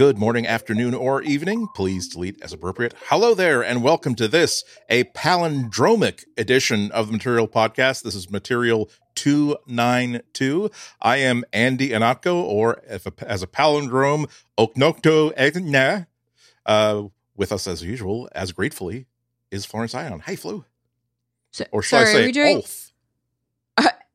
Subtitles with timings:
[0.00, 1.68] Good morning, afternoon, or evening.
[1.74, 2.94] Please delete as appropriate.
[3.08, 8.02] Hello there, and welcome to this, a palindromic edition of the Material Podcast.
[8.02, 10.70] This is Material 292.
[11.02, 16.06] I am Andy Ihnatko, or if a, as a palindrome, Oknokto Egna.
[16.64, 19.04] Uh, with us as usual, as gratefully,
[19.50, 20.20] is Florence Ion.
[20.20, 20.64] Hey, Flu.
[21.50, 22.62] So- Or shall sorry, I say, are we doing?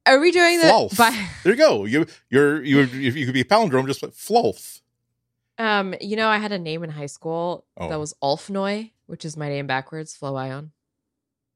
[0.08, 0.66] Are we doing the?
[0.66, 0.97] Flolf.
[0.97, 1.86] By, There you go.
[1.86, 4.81] You you're you you could be a palindrome, just put Flolf.
[5.58, 7.90] Um, you know, I had a name in high school Oh.
[7.90, 10.72] that was Ulfnoy, which is my name backwards, Flo Ion.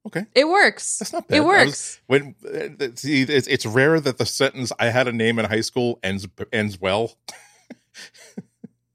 [0.08, 0.26] Okay.
[0.34, 0.98] It works.
[0.98, 1.36] That's not bad.
[1.38, 2.02] It I was- works.
[2.08, 5.62] when uh, see, it's it's rare that the sentence "I had a name in high
[5.62, 7.16] school" ends ends well.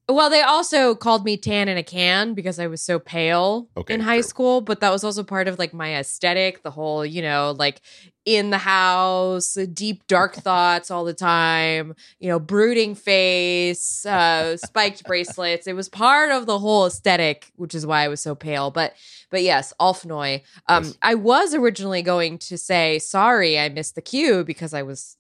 [0.07, 3.95] Well, they also called me tan in a can because I was so pale Okay,
[3.95, 4.23] in high true.
[4.23, 7.81] school, but that was also part of like my aesthetic, the whole, you know, like
[8.27, 15.07] in the house, deep dark thoughts all the time, you know, brooding face, uh, spiked
[15.07, 15.67] bracelets.
[15.67, 18.71] It was part of the whole aesthetic, which is why I was so pale.
[18.71, 18.95] But
[19.31, 20.43] but yes, Alfnoy.
[20.69, 20.99] Um, Yes.
[21.01, 25.17] I was originally going to say sorry, I missed the cue because I was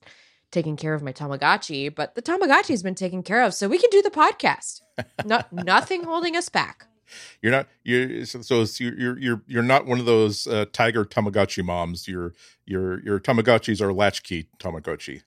[0.54, 3.90] taking care of my Tamagotchi, but the Tamagotchi's been taken care of, so we can
[3.90, 4.80] do the podcast.
[5.24, 6.86] Not nothing holding us back.
[7.42, 12.08] You're not you're so, you're you're you're not one of those uh, tiger Tamagotchi moms.
[12.08, 12.32] Your
[12.64, 15.22] your your Tamagotchis are latchkey Tamagotchi,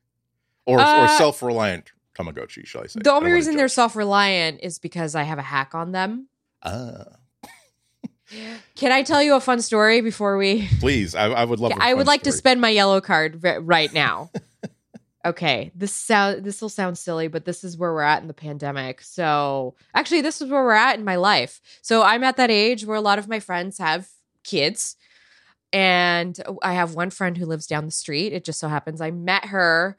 [0.66, 3.00] or or Uh, self reliant Tamagotchi, shall I say?
[3.04, 6.30] The only reason they're self reliant is because I have a hack on them.
[6.64, 7.04] Ah,
[8.76, 10.68] Can I tell you a fun story before we?
[10.80, 11.74] please, I, I would love.
[11.80, 14.32] I would like to spend my yellow card right now.
[15.28, 18.34] okay, this sound this will sound silly, but this is where we're at in the
[18.34, 19.02] pandemic.
[19.02, 21.62] So actually, this is where we're at in my life.
[21.82, 24.08] So I'm at that age where a lot of my friends have
[24.44, 24.96] kids,
[25.74, 28.34] and I have one friend who lives down the street.
[28.34, 29.98] It just so happens I met her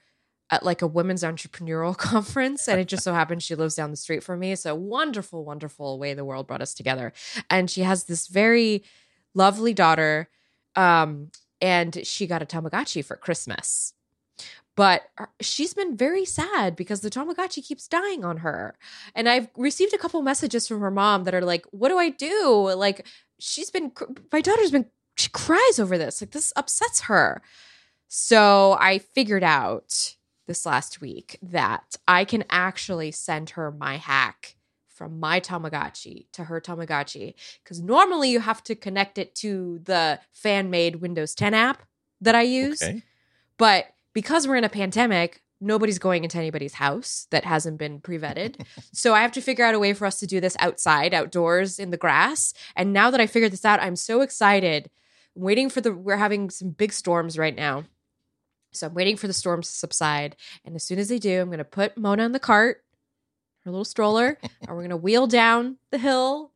[0.51, 3.97] at like a women's entrepreneurial conference, and it just so happens she lives down the
[3.97, 4.55] street from me.
[4.55, 7.13] So wonderful, wonderful way the world brought us together.
[7.51, 8.83] And she has this very
[9.35, 10.29] lovely daughter.
[10.75, 11.31] Um,
[11.61, 13.93] and she got a Tamagotchi for Christmas.
[14.79, 15.03] But
[15.41, 18.77] she's been very sad because the Tamagotchi keeps dying on her.
[19.13, 22.11] And I've received a couple messages from her mom that are like, What do I
[22.11, 22.71] do?
[22.77, 23.05] Like,
[23.41, 23.91] she's been,
[24.33, 24.87] my daughter's been,
[25.17, 26.23] she cries over this.
[26.23, 27.43] Like, this upsets her.
[28.07, 30.15] So I figured out
[30.47, 34.55] this last week that I can actually send her my hack
[34.87, 37.35] from my Tamagotchi to her Tamagotchi
[37.65, 41.83] because normally you have to connect it to the fan made Windows 10 app
[42.21, 42.81] that I use.
[42.81, 43.03] Okay.
[43.57, 48.19] But because we're in a pandemic, nobody's going into anybody's house that hasn't been pre
[48.19, 48.65] vetted.
[48.93, 51.79] so I have to figure out a way for us to do this outside, outdoors
[51.79, 52.55] in the grass.
[52.77, 54.91] And now that I figured this out, I'm so excited.
[55.37, 57.85] I'm waiting for the, we're having some big storms right now.
[58.73, 60.37] So I'm waiting for the storms to subside.
[60.65, 62.85] And as soon as they do, I'm going to put Mona in the cart,
[63.65, 66.53] her little stroller, and we're going to wheel down the hill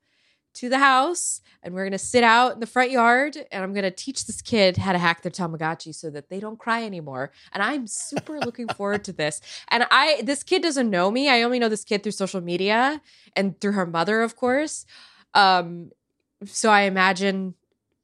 [0.55, 3.73] to the house and we're going to sit out in the front yard and I'm
[3.73, 6.85] going to teach this kid how to hack their Tamagotchi so that they don't cry
[6.85, 7.33] anymore.
[7.53, 9.41] And I'm super looking forward to this.
[9.69, 11.29] And I this kid doesn't know me.
[11.29, 13.01] I only know this kid through social media
[13.37, 14.85] and through her mother, of course.
[15.35, 15.91] Um
[16.45, 17.55] so I imagine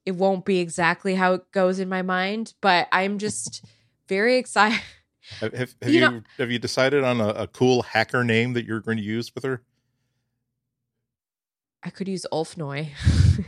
[0.07, 3.65] it won't be exactly how it goes in my mind, but I'm just
[4.09, 4.81] very excited.
[5.41, 8.55] Have, have, have You you, know- have you decided on a, a cool hacker name
[8.55, 9.63] that you're going to use with her?
[11.83, 12.89] I could use Ulfnoy.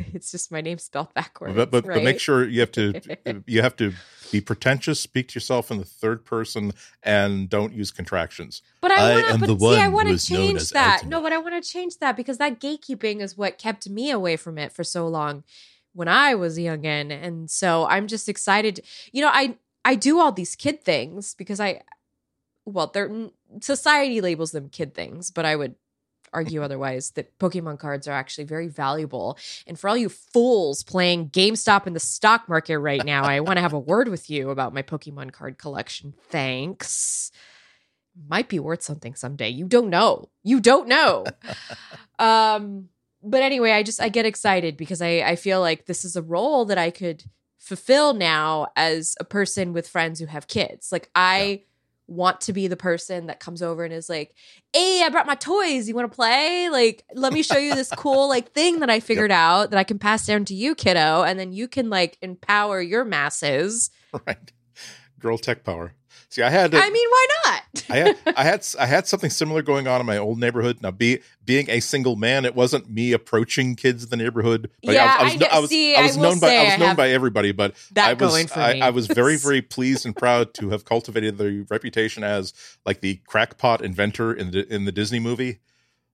[0.15, 1.55] it's just my name spelled backwards.
[1.55, 3.01] but but, but make sure you have to
[3.47, 3.93] you have to
[4.31, 8.63] be pretentious, speak to yourself in the third person, and don't use contractions.
[8.81, 10.71] But I I want am to, the but see, I one want who to change
[10.71, 10.93] that.
[10.95, 11.11] ultimate.
[11.11, 14.37] No, but I want to change that because that gatekeeping is what kept me away
[14.37, 15.43] from it for so long
[15.93, 17.11] when I was a youngin.
[17.11, 18.81] And so I'm just excited.
[19.13, 21.83] You know, I I do all these kid things because I,
[22.65, 23.11] well, they're
[23.61, 25.75] society labels them kid things, but I would
[26.33, 29.39] argue otherwise that Pokemon cards are actually very valuable.
[29.67, 33.57] And for all you fools playing GameStop in the stock market right now, I want
[33.57, 36.15] to have a word with you about my Pokemon card collection.
[36.29, 37.31] Thanks.
[38.29, 39.49] Might be worth something someday.
[39.49, 40.29] You don't know.
[40.43, 41.25] You don't know.
[42.19, 42.89] um
[43.23, 46.23] but anyway, I just I get excited because I I feel like this is a
[46.23, 47.25] role that I could
[47.59, 50.91] fulfill now as a person with friends who have kids.
[50.91, 51.65] Like I
[52.11, 54.35] want to be the person that comes over and is like,
[54.73, 55.89] "Hey, I brought my toys.
[55.89, 56.69] You want to play?
[56.69, 59.85] Like, let me show you this cool like thing that I figured out that I
[59.85, 63.91] can pass down to you, kiddo, and then you can like empower your masses."
[64.27, 64.53] Right,
[65.19, 65.95] girl tech power.
[66.31, 67.85] See, I had I mean, why not?
[67.91, 70.81] I had I had I had something similar going on in my old neighborhood.
[70.81, 74.71] Now, be, being a single man, it wasn't me approaching kids in the neighborhood.
[74.85, 76.79] But Yeah, I was, I was, I was, see, I was known by I was
[76.79, 77.51] known by everybody.
[77.51, 78.81] But that I was going for I, me.
[78.81, 82.55] I was very very pleased and proud to have cultivated the reputation as
[82.87, 85.59] like the crackpot inventor in the in the Disney movie.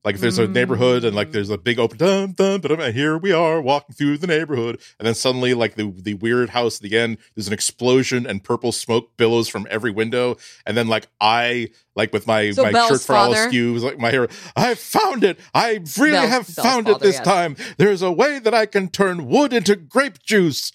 [0.04, 1.32] Like if there's a neighborhood and like Mm.
[1.32, 4.80] there's a big open dun, dun, dun, and here we are walking through the neighborhood,
[5.00, 8.44] and then suddenly like the the weird house at the end, there's an explosion and
[8.44, 12.70] purple smoke billows from every window, and then like I like with my So my
[12.70, 15.40] Belle's shirt for all father- askew, was like my hero, I found it.
[15.52, 17.24] I really have Belle's found it this yes.
[17.24, 17.56] time.
[17.76, 20.70] There's a way that I can turn wood into grape juice,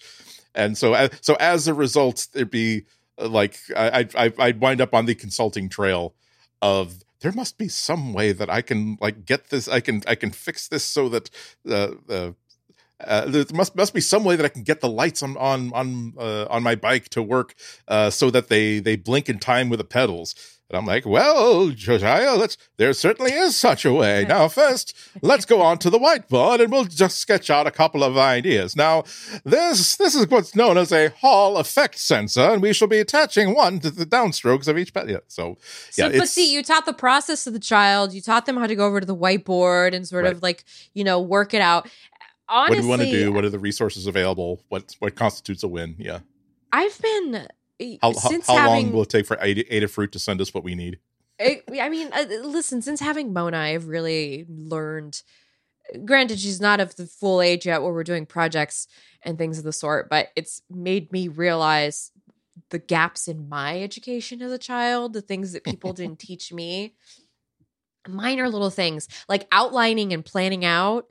[0.54, 2.82] and so so as a result, there'd be
[3.18, 6.14] uh, like I I I'd wind up on the consulting trail
[6.60, 10.14] of there must be some way that I can like get this I can I
[10.14, 11.30] can fix this so that
[11.68, 12.32] uh, uh,
[13.00, 15.72] uh, there must must be some way that I can get the lights on on
[15.72, 17.54] on uh, on my bike to work
[17.88, 20.34] uh, so that they they blink in time with the pedals.
[20.72, 22.56] And I'm like, well, Josiah, let's.
[22.78, 24.24] There certainly is such a way.
[24.32, 28.02] Now, first, let's go on to the whiteboard and we'll just sketch out a couple
[28.02, 28.74] of ideas.
[28.74, 29.02] Now,
[29.44, 33.54] this this is what's known as a Hall effect sensor, and we shall be attaching
[33.54, 35.10] one to the downstrokes of each pedal.
[35.10, 35.58] Yeah, so
[35.90, 38.14] So, yeah, but see, you taught the process to the child.
[38.14, 40.32] You taught them how to go over to the whiteboard and sort Right.
[40.32, 40.64] of like,
[40.94, 41.90] you know, work it out.
[42.48, 43.32] what do we want to do?
[43.32, 44.62] What are the resources available?
[44.70, 45.96] What what constitutes a win?
[45.98, 46.20] Yeah.
[46.72, 47.46] I've been
[48.00, 48.86] How, how, having.
[48.86, 50.98] long will it take for Ada, Adafruit to send us what we need?
[51.40, 55.22] I, I mean, uh, listen, since having Mona, I've really learned.
[56.04, 58.86] Granted, she's not of the full age yet where we're doing projects
[59.22, 62.12] and things of the sort, but it's made me realize
[62.70, 66.94] the gaps in my education as a child, the things that people didn't teach me.
[68.08, 71.06] Minor little things like outlining and planning out.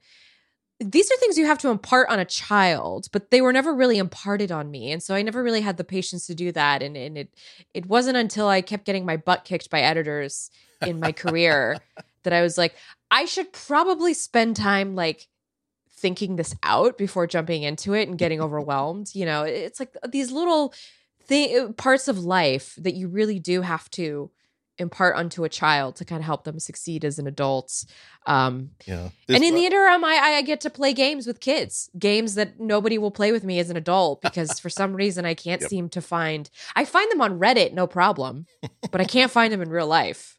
[0.84, 4.00] These are things you have to impart on a child, but they were never really
[4.00, 4.92] imparted on me.
[4.92, 6.82] And so I never really had the patience to do that.
[6.82, 7.34] And, and it
[7.74, 10.50] it wasn't until I kept getting my butt kicked by editors
[10.82, 11.78] in my career
[12.24, 12.76] that I was like,
[13.12, 15.28] I should probably spend time like
[15.90, 19.14] thinking this out before jumping into it and getting overwhelmed.
[19.14, 20.74] You know, it's like these little
[21.28, 24.32] th- parts of life that you really do have to
[24.82, 27.86] impart onto a child to kind of help them succeed as an adult.
[28.26, 29.10] Um, Yeah.
[29.30, 32.98] and in the interim, I, I get to play games with kids, games that nobody
[32.98, 35.70] will play with me as an adult because for some reason I can't Yep.
[35.70, 36.50] seem to find.
[36.76, 38.46] I find them on Reddit, no problem,
[38.92, 40.38] but I can't find them in real life.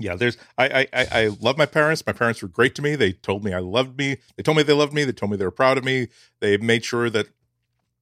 [0.00, 3.12] yeah there's I i I love my parents my parents were great to me they
[3.12, 5.44] told me i loved me they told me they loved me they told me they
[5.44, 6.06] were proud of me
[6.40, 7.26] they made sure that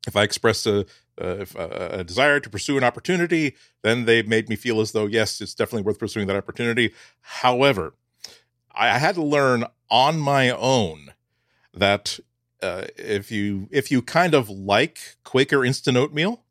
[0.06, 0.86] if i expressed a
[1.18, 1.46] a,
[2.00, 5.54] a desire to pursue an opportunity then they made me feel as though yes it's
[5.54, 6.92] definitely worth pursuing that opportunity.
[7.20, 7.94] However
[8.74, 11.12] i, I had to learn on my own
[11.72, 12.18] that
[12.62, 16.42] uh, if you if you kind of like quaker instant oatmeal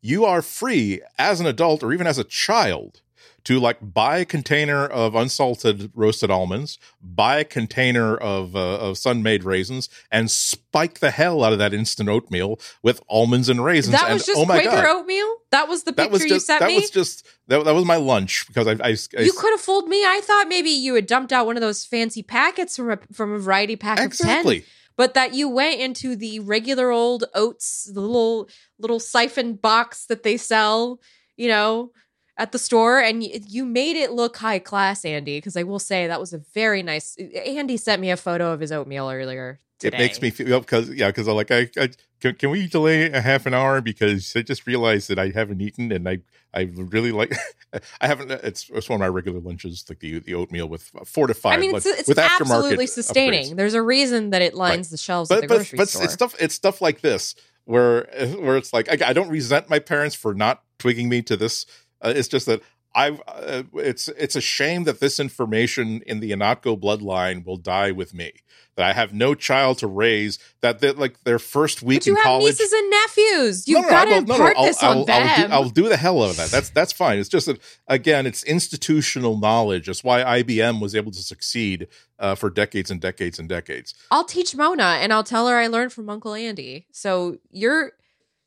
[0.00, 3.02] you are free as an adult or even as a child
[3.46, 8.98] to like buy a container of unsalted roasted almonds, buy a container of uh, of
[8.98, 13.92] Sun-Maid raisins, and spike the hell out of that instant oatmeal with almonds and raisins.
[13.92, 15.36] that and was just oh my Quaker god, oatmeal.
[15.52, 16.74] That was the picture was you just sent that me.
[16.74, 19.60] That was just that, that was my lunch because I, I, I you could have
[19.60, 20.04] fooled me.
[20.04, 23.32] I thought maybe you had dumped out one of those fancy packets from a from
[23.32, 24.64] a variety pack of ten, exactly
[24.96, 28.48] but that you went into the regular old oats, the little
[28.78, 31.00] little siphon box that they sell,
[31.36, 31.92] you know,
[32.36, 35.38] at the store, and you made it look high class, Andy.
[35.38, 37.16] Because I will say that was a very nice.
[37.18, 39.58] Eh, eh, Andy sent me a photo of his oatmeal earlier.
[39.78, 39.98] Today.
[39.98, 41.90] it makes me feel because yeah because i'm like I, I
[42.20, 45.60] can, can we delay a half an hour because I just realized that I haven't
[45.60, 46.20] eaten and I
[46.54, 47.36] I really like
[48.00, 51.26] I haven't it's, it's one of my regular lunches like the the oatmeal with four
[51.26, 52.88] to five I mean, like, it's, it's with aftermarket absolutely uh, upgrades.
[52.88, 53.56] sustaining.
[53.56, 56.04] There's a reason that it lines the shelves at but the but, grocery but store.
[56.04, 57.34] it's stuff it's stuff like this
[57.66, 61.20] where eh, where it's like I, I don't resent my parents for not twigging me
[61.22, 61.66] to this
[62.02, 62.60] uh, it's just that
[62.94, 67.90] I've uh, it's it's a shame that this information in the Ihnatko bloodline will die
[67.92, 68.32] with me
[68.76, 72.12] that I have no child to raise that that like their first week but you
[72.12, 73.68] in have college nieces and nephews.
[73.68, 75.48] You've No, no, got to no, no, impart I'll- this I'll, on I'll them.
[75.50, 76.50] do, I'll do the hell out of that.
[76.50, 77.18] That's that's fine.
[77.18, 79.88] It's just that again, it's institutional knowledge.
[79.90, 81.88] It's why IBM was able to succeed
[82.18, 83.94] uh, for decades and decades and decades.
[84.10, 86.86] I'll teach Mona and I'll tell her I learned from Uncle Andy.
[86.92, 87.92] So your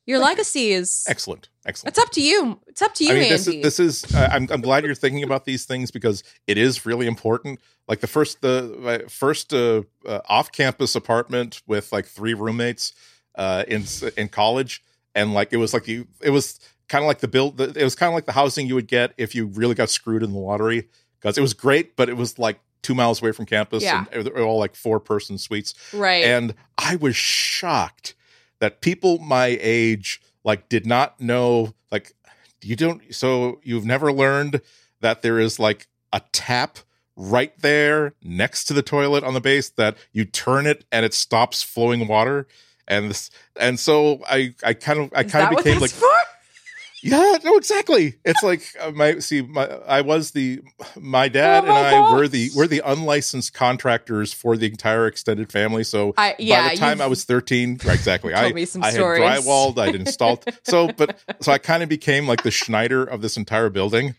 [0.09, 1.89] your legacy is Excellent, excellent.
[1.95, 2.59] it's up to you.
[2.67, 3.59] It's up to you, I mean, this Andy.
[3.59, 4.15] is this is.
[4.15, 7.59] Uh, I'm I'm glad you're thinking about these things because it is really important.
[7.87, 12.93] Like the first the my first uh, uh, off campus apartment with like three roommates
[13.35, 13.83] uh, in
[14.17, 17.61] in college, and like it was like you it was kind of like the build.
[17.61, 20.23] It was kind of like the housing you would get if you really got screwed
[20.23, 20.89] in the lottery
[21.19, 24.05] because it was great, but it was like two miles away from campus Yeah.
[24.11, 26.23] and all like four person suites right.
[26.23, 28.15] and I was shocked
[28.59, 32.13] that people my age like did not know like
[32.61, 34.61] you don't so you've never learned
[35.01, 36.79] that there is like a tap
[37.15, 41.13] right there next to the toilet on the base that you turn it and it
[41.13, 42.47] stops flowing water
[42.87, 46.07] and this and so I I kind of I kind of became like for?
[47.01, 48.15] Yeah, no, exactly.
[48.25, 50.61] It's like uh, my see, my I was the
[50.99, 55.07] my dad Oh and my I were the were the unlicensed contractors for the entire
[55.07, 55.83] extended family.
[55.83, 58.83] So I, yeah, by the time I was thirteen, right, exactly, told I me some
[58.83, 60.45] I had drywalled, I'd installed.
[60.63, 64.15] So, but so I kind of became like the Schneider of this entire building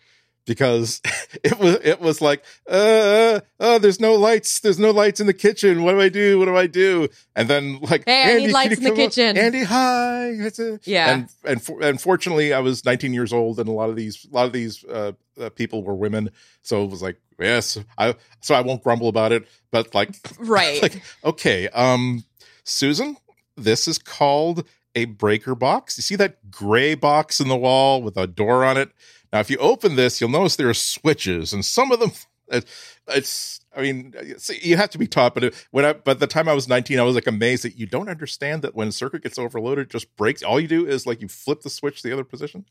[0.47, 1.01] because
[1.45, 5.35] it was it was like, uh, uh, there's no lights, there's no lights in the
[5.35, 5.83] kitchen.
[5.83, 6.39] What do I do?
[6.39, 7.09] What do I do?
[7.37, 9.11] And then like, Hey, I Andy, need lights in the come up?
[9.13, 9.37] kitchen.
[9.39, 10.29] Andy, hi.
[10.31, 11.11] It's a, Yeah.
[11.15, 14.27] and and for, and fortunately, I was 19 years old, and a lot of these
[14.31, 16.31] a lot of these uh, uh, people were women,
[16.63, 20.83] so it was like, yes, I so I won't grumble about it, but like right.
[20.83, 22.25] like, okay, um,
[22.65, 23.17] Susan,
[23.57, 25.97] this is called a breaker box.
[25.99, 28.91] You see that gray box in the wall with a door on it?
[29.33, 32.13] Now, if you open this, you'll notice there are switches, and some of them,
[32.49, 32.65] it,
[33.09, 34.15] it's, I mean,
[34.61, 35.35] you have to be taught.
[35.35, 37.87] But when I, by the time I was 19, I was like amazed that you
[37.87, 40.43] don't understand that when a circuit gets overloaded, it just breaks.
[40.43, 42.65] All you do is like you flip the switch the other position.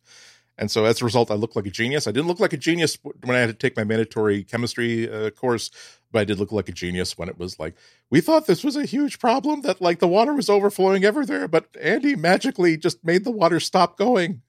[0.60, 2.06] And so as a result, I look like a genius.
[2.06, 5.30] I didn't look like a genius when I had to take my mandatory chemistry uh,
[5.30, 5.72] course,
[6.12, 7.76] but I did look like a genius when it was like,
[8.10, 11.68] we thought this was a huge problem that like the water was overflowing everywhere, but
[11.82, 14.42] Andy magically just made the water stop going.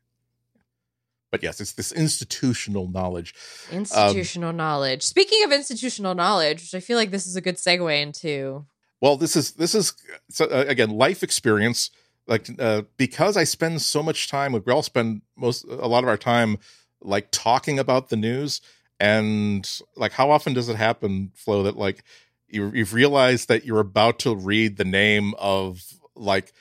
[1.31, 3.35] But yes, it's this institutional knowledge.
[3.71, 5.03] institutional knowledge.
[5.03, 8.67] Speaking of institutional knowledge, which I feel like this is a good segue into.
[9.01, 9.95] Well, this is this is
[10.29, 11.91] so, uh, again life experience.
[12.27, 16.09] Like uh, because I spend so much time, we all spend most a lot of
[16.09, 16.59] our time
[17.01, 18.61] like talking about the news,
[18.99, 22.05] and like how often does it happen, Flo, that like
[22.49, 25.83] you, you've realized that you're about to read the name of
[26.15, 26.53] like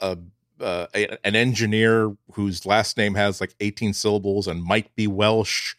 [0.00, 0.18] a,
[0.60, 5.74] uh, a an engineer whose last name has like 18 syllables and might be Welsh,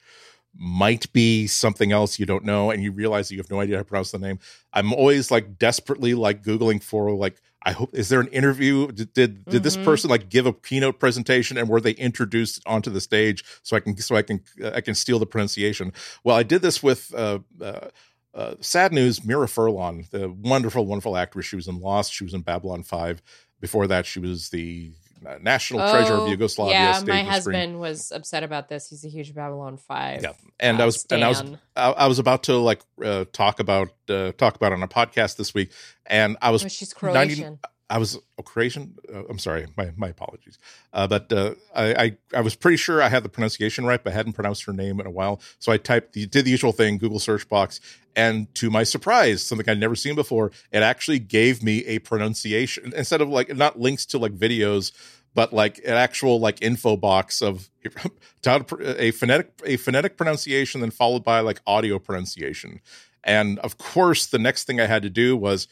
[0.55, 3.81] might be something else you don't know, and you realize you have no idea how
[3.81, 4.39] to pronounce the name.
[4.73, 8.91] I'm always like desperately like googling for like I hope is there an interview?
[8.91, 12.89] Did did, did this person like give a keynote presentation and were they introduced onto
[12.89, 15.91] the stage so I can so I can uh, I can steal the pronunciation?
[16.23, 17.13] Well, I did this with.
[17.13, 17.89] Uh, uh,
[18.33, 21.47] uh, sad news, Mira Furlan, the wonderful, wonderful actress.
[21.47, 22.13] She was in Lost.
[22.13, 23.19] She was in Babylon 5.
[23.59, 24.91] Before that, she was the
[25.25, 26.73] uh, national treasure of Oh, Yugoslavia.
[26.73, 27.25] Yeah, my and screen.
[27.25, 28.89] husband was upset about this.
[28.89, 30.21] He's a huge Babylon Five.
[30.21, 31.43] Yeah, and uh, I was and I was.
[31.75, 34.87] I, I was about to like uh, talk about uh, talk about it on a
[34.87, 35.71] podcast this week,
[36.05, 37.59] and I was Oh, she's 90 Croatian.
[37.89, 38.95] I was oh, Croatian.
[39.13, 40.57] Uh, I'm sorry, my my apologies.
[40.91, 44.11] Uh, but uh, I, I I was pretty sure I had the pronunciation right, but
[44.11, 45.41] I hadn't pronounced her name in a while.
[45.59, 47.79] So I typed the did the usual thing, Google search box,
[48.15, 52.93] and to my surprise, something I'd never seen before, it actually gave me a pronunciation
[52.95, 54.91] instead of like not links to like videos,
[55.33, 57.69] but like an actual like info box of
[58.41, 62.81] pr- a phonetic a phonetic pronunciation, then followed by like audio pronunciation.
[63.23, 65.67] And of course, the next thing I had to do was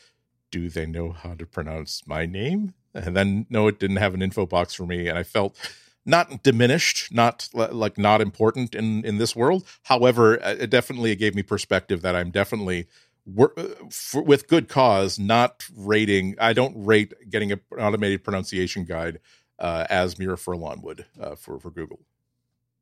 [0.51, 2.73] do they know how to pronounce my name?
[2.93, 5.57] And then no, it didn't have an info box for me, and I felt
[6.05, 9.65] not diminished, not like not important in in this world.
[9.83, 12.87] However, uh, it definitely gave me perspective that I'm definitely
[13.25, 16.35] wor- uh, for, with good cause not rating.
[16.39, 19.19] I don't rate getting an automated pronunciation guide
[19.59, 21.99] uh, as Mira Furlan would uh, for for Google.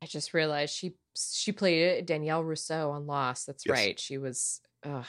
[0.02, 3.48] I just realized she she played Danielle Rousseau on Lost.
[3.48, 3.74] That's Yes.
[3.74, 4.00] right.
[4.00, 4.62] She was.
[4.84, 5.06] Ugh.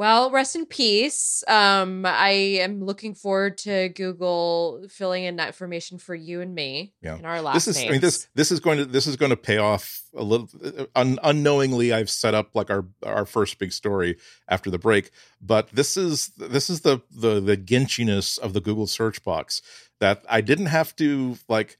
[0.00, 1.44] Well, rest in peace.
[1.46, 2.30] Um, I
[2.62, 7.18] am looking forward to Google filling in that information for you and me Yeah.
[7.18, 7.88] in our last this is names.
[7.88, 10.48] i mean this this is going to this is going to pay off a little
[10.96, 14.16] un, unknowingly i've set up like our our first big story
[14.48, 15.10] after the break
[15.42, 19.60] but this is this is the the the ginchiness of the google search box
[20.00, 21.76] that i didn't have to like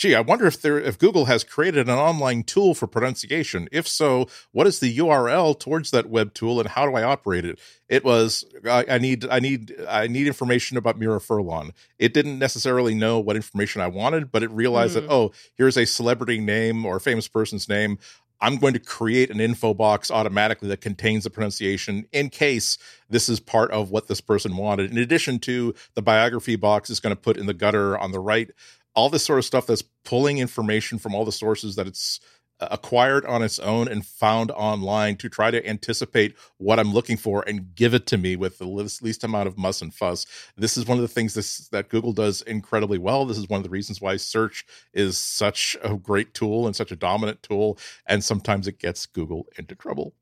[0.00, 3.86] gee i wonder if there if google has created an online tool for pronunciation if
[3.86, 7.58] so what is the url towards that web tool and how do i operate it
[7.88, 12.38] it was i, I need i need i need information about mira furlan it didn't
[12.38, 15.00] necessarily know what information I wanted, but it realized Hmm.
[15.02, 17.98] that, oh, here's a celebrity name or a famous person's name.
[18.40, 22.78] I'm going to create an info box automatically that contains the pronunciation in case
[23.10, 24.90] this is part of what this person wanted.
[24.90, 28.18] In addition to the biography box is going to put in the gutter on the
[28.18, 28.50] right,
[28.94, 32.20] all this sort of stuff that's pulling information from all the sources that it's
[32.60, 37.16] uh, acquired on its own and found online to try to anticipate what I'm looking
[37.16, 40.26] for and give it to me with the least, least amount of muss and fuss.
[40.56, 43.24] This is one of the things this, that Google does incredibly well.
[43.24, 46.92] This is one of the reasons why search is such a great tool and such
[46.92, 47.78] a dominant tool.
[48.06, 50.12] And sometimes it gets Google into trouble.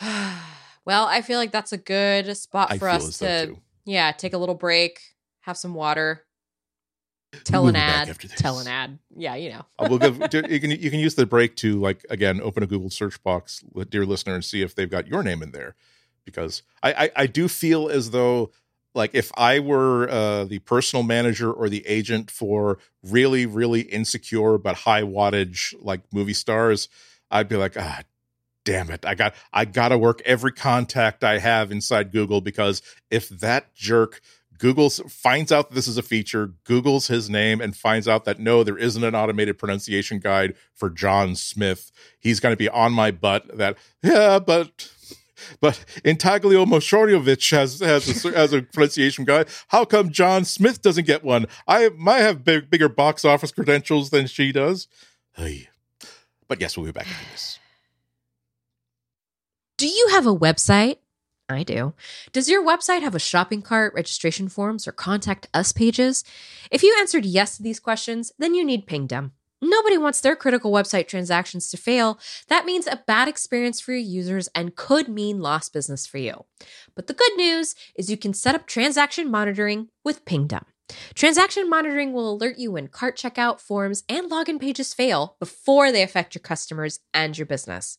[0.00, 4.54] well, I feel like that's a good spot for us to yeah take a little
[4.54, 5.00] break,
[5.40, 6.24] have some water,
[7.42, 8.98] tell an ad, tell an ad.
[9.16, 9.64] Yeah, you know.
[9.78, 10.18] Uh, we'll give,
[10.50, 13.64] you can you can use the break to like again open a Google search box,
[13.90, 15.74] dear listener, and see if they've got your name in there,
[16.24, 18.52] because I I, I do feel as though
[18.94, 24.56] like if I were uh, the personal manager or the agent for really, really insecure
[24.56, 26.88] but high wattage like movie stars,
[27.30, 28.02] I'd be like, ah,
[28.64, 32.82] damn it, I got I got to work every contact I have inside Google because
[33.10, 34.20] if that jerk
[34.58, 38.38] Google's finds out that this is a feature, Google's his name, and finds out that
[38.38, 41.90] no, there isn't an automated pronunciation guide for John Smith.
[42.18, 43.56] He's going to be on my butt.
[43.56, 44.90] That yeah, but
[45.60, 49.48] but Intaglio Moshoriovic has has a, has a pronunciation guide.
[49.68, 51.46] How come John Smith doesn't get one?
[51.66, 54.88] I might have big, bigger box office credentials than she does.
[56.48, 57.58] But yes, we'll be back into this.
[59.76, 60.98] Do you have a website?
[61.48, 61.92] I do.
[62.32, 66.24] Does your website have a shopping cart, registration forms, or contact us pages?
[66.70, 69.32] If you answered yes to these questions, then you need Pingdom.
[69.60, 72.18] Nobody wants their critical website transactions to fail.
[72.48, 76.44] That means a bad experience for your users and could mean lost business for you.
[76.94, 80.64] But the good news is you can set up transaction monitoring with Pingdom.
[81.14, 86.02] Transaction monitoring will alert you when cart checkout, forms, and login pages fail before they
[86.02, 87.98] affect your customers and your business.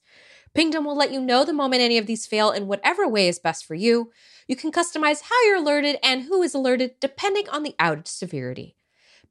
[0.56, 3.40] Pingdom will let you know the moment any of these fail in whatever way is
[3.40, 4.12] best for you.
[4.48, 8.78] You can customize how you're alerted and who is alerted depending on the outage severity.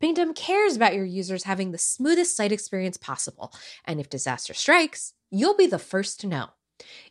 [0.00, 3.54] Pingdom cares about your users having the smoothest site experience possible,
[3.87, 6.50] and if disaster strikes, you'll be the first to know.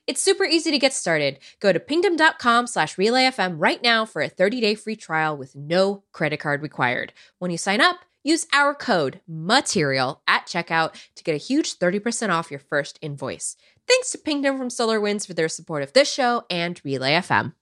[0.06, 1.40] It's super easy to get started.
[1.60, 6.40] Go to pingdom.com slash relayfm right now for a 30-day free trial with no credit
[6.40, 7.14] card required.
[7.40, 12.30] When you sign up, use our code MATERIAL at checkout to get a huge 30%
[12.30, 13.56] off your first invoice.
[13.88, 17.54] Thanks to Pingdom from SolarWinds for their support of this show and Relay FM.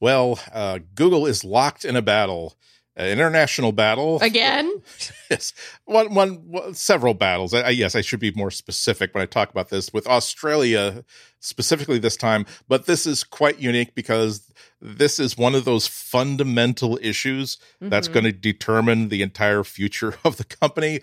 [0.00, 2.56] Well, uh, Google is locked in a battle
[2.98, 4.82] an international battle again.
[5.30, 7.54] yes, one, one, one, several battles.
[7.54, 11.04] I, yes, I should be more specific when I talk about this with Australia
[11.38, 12.44] specifically this time.
[12.66, 17.88] But this is quite unique because this is one of those fundamental issues mm-hmm.
[17.88, 21.00] that's going to determine the entire future of the company.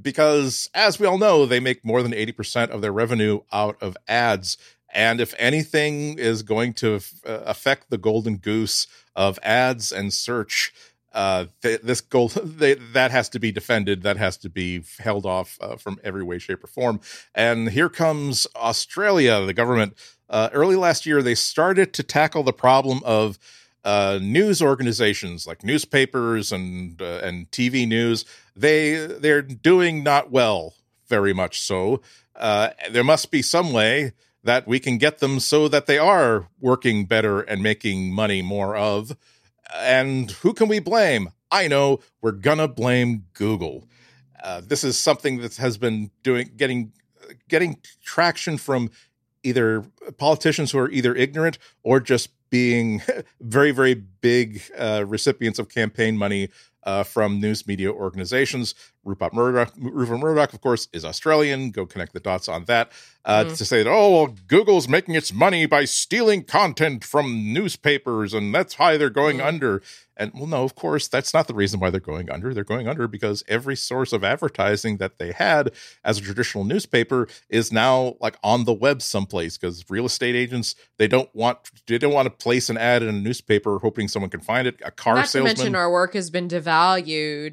[0.00, 3.76] Because, as we all know, they make more than eighty percent of their revenue out
[3.80, 4.58] of ads.
[4.90, 6.96] And if anything is going to
[7.26, 10.72] uh, affect the golden goose of ads and search,
[11.12, 14.02] uh, th- this goal they, that has to be defended.
[14.02, 17.00] That has to be held off uh, from every way shape or form.
[17.34, 19.44] And here comes australia.
[19.44, 19.94] The government
[20.28, 23.38] uh, early last year they started to tackle the problem of
[23.84, 28.24] uh, news organizations like newspapers and uh, and tv news.
[28.54, 30.74] They they're doing not well
[31.08, 32.02] very much so.
[32.36, 34.12] Uh, there must be some way
[34.44, 38.76] that we can get them so that they are working better and making money more
[38.76, 39.16] of
[39.74, 41.30] and who can we blame?
[41.50, 43.88] I know we're gonna blame Google.
[44.42, 46.92] Uh, this is something that has been doing getting
[47.48, 48.90] getting traction from
[49.42, 49.84] either
[50.16, 53.02] politicians who are either ignorant or just being
[53.40, 56.48] very very big uh, recipients of campaign money
[56.88, 58.74] uh, from news media organizations.
[59.04, 61.70] Rupert Murdoch, Rupert Murdoch, of course, is Australian.
[61.70, 62.92] Go connect the dots on that.
[63.26, 63.56] Uh, mm.
[63.58, 68.54] To say that, oh, well, Google's making its money by stealing content from newspapers, and
[68.54, 69.44] that's why they're going mm.
[69.44, 69.82] under.
[70.16, 72.52] And well, no, of course, that's not the reason why they're going under.
[72.52, 75.72] They're going under because every source of advertising that they had
[76.02, 80.74] as a traditional newspaper is now like on the web someplace because real estate agents
[80.96, 84.30] they don't want they don't want to place an ad in a newspaper hoping someone
[84.30, 84.80] can find it.
[84.84, 85.54] A car not salesman.
[85.54, 86.77] to mention our work has been devalued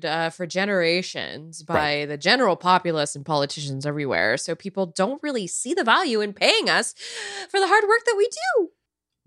[0.05, 2.05] uh, for generations by right.
[2.05, 4.37] the general populace and politicians everywhere.
[4.37, 6.93] So people don't really see the value in paying us
[7.49, 8.69] for the hard work that we do.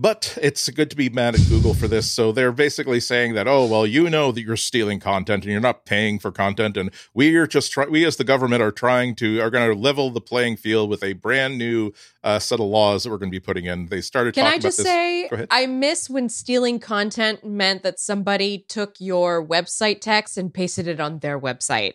[0.00, 2.08] But it's good to be mad at Google for this.
[2.08, 5.60] So they're basically saying that, oh, well, you know that you're stealing content and you're
[5.60, 6.76] not paying for content.
[6.76, 9.76] And we are just trying, we as the government are trying to, are going to
[9.76, 13.30] level the playing field with a brand new uh, set of laws that we're going
[13.30, 13.86] to be putting in.
[13.86, 19.00] They started Can I just say, I miss when stealing content meant that somebody took
[19.00, 21.94] your website text and pasted it on their website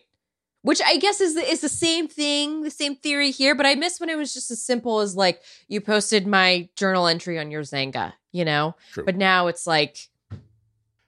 [0.64, 3.54] which I guess is the, is the same thing, the same theory here.
[3.54, 7.06] But I miss when it was just as simple as like you posted my journal
[7.06, 8.74] entry on your Xanga, you know.
[8.92, 9.04] True.
[9.04, 10.08] But now it's like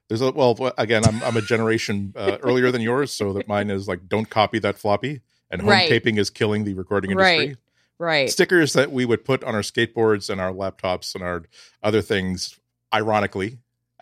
[0.09, 1.07] there's a well again.
[1.07, 4.59] I'm I'm a generation uh, earlier than yours, so that mine is like don't copy
[4.59, 5.89] that floppy, and home right.
[5.89, 7.47] taping is killing the recording industry.
[7.49, 7.57] Right.
[7.99, 8.31] Right.
[8.31, 11.45] Stickers that we would put on our skateboards and our laptops and our
[11.83, 12.61] other things,
[12.93, 13.57] ironically,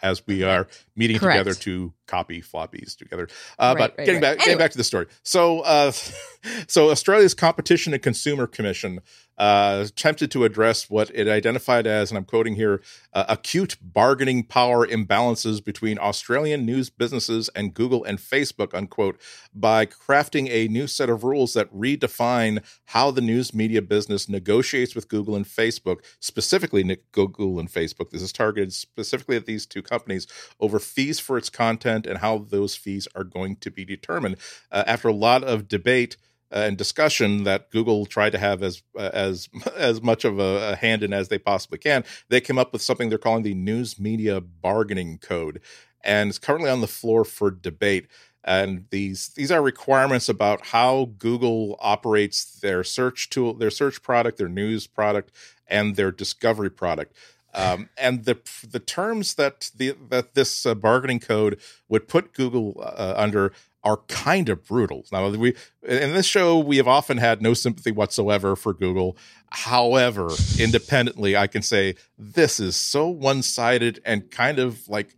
[0.04, 1.38] as we are meeting Correct.
[1.38, 3.26] together to copy floppies together.
[3.58, 4.20] Uh, right, but right, getting right.
[4.20, 4.44] back, anyway.
[4.44, 5.06] getting back to the story.
[5.22, 5.90] So, uh,
[6.68, 9.00] so Australia's Competition and Consumer Commission
[9.38, 14.44] uh, attempted to address what it identified as, and I'm quoting here, uh, acute bargaining
[14.44, 19.20] power imbalances between Australian news businesses and Google and Facebook, unquote,
[19.54, 24.94] by crafting a new set of rules that redefine how the news media business negotiates
[24.94, 28.10] with Google and Facebook, specifically Google and Facebook.
[28.10, 30.26] This is targeted specifically at these two companies
[30.60, 34.36] over fees for its content and how those fees are going to be determined.
[34.70, 36.16] Uh, after a lot of debate,
[36.54, 41.02] and discussion that Google tried to have as as as much of a, a, hand
[41.02, 44.40] in as they possibly can, they came up with something they're calling the News Media
[44.40, 45.60] Bargaining Code,
[46.02, 48.06] and it's currently on the floor for debate.
[48.44, 54.38] And these these are requirements about how Google operates their search tool, their search product,
[54.38, 55.32] their news product,
[55.66, 57.16] and their discovery product.
[57.54, 58.38] Um, and the
[58.68, 63.52] the terms that the that this uh, bargaining code would put Google uh, under
[63.84, 65.04] are kind of brutal.
[65.12, 69.16] Now, we in this show we have often had no sympathy whatsoever for Google.
[69.50, 75.14] However, independently, I can say this is so one-sided and kind of like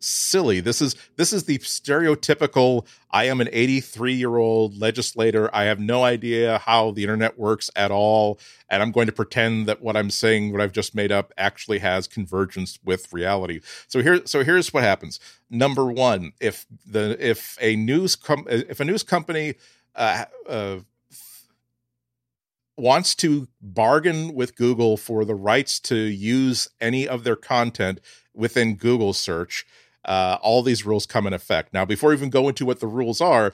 [0.00, 0.60] silly.
[0.60, 5.54] This is this is the stereotypical I am an 83 year old legislator.
[5.54, 8.38] I have no idea how the internet works at all.
[8.68, 11.78] And I'm going to pretend that what I'm saying, what I've just made up, actually
[11.78, 13.60] has convergence with reality.
[13.86, 15.20] So here, so here's what happens.
[15.50, 19.54] Number one, if the if a news com- if a news company
[19.94, 20.78] uh, uh,
[22.76, 28.00] wants to bargain with Google for the rights to use any of their content
[28.34, 29.66] within Google search,
[30.08, 31.74] uh, all these rules come in effect.
[31.74, 33.52] Now, before we even go into what the rules are,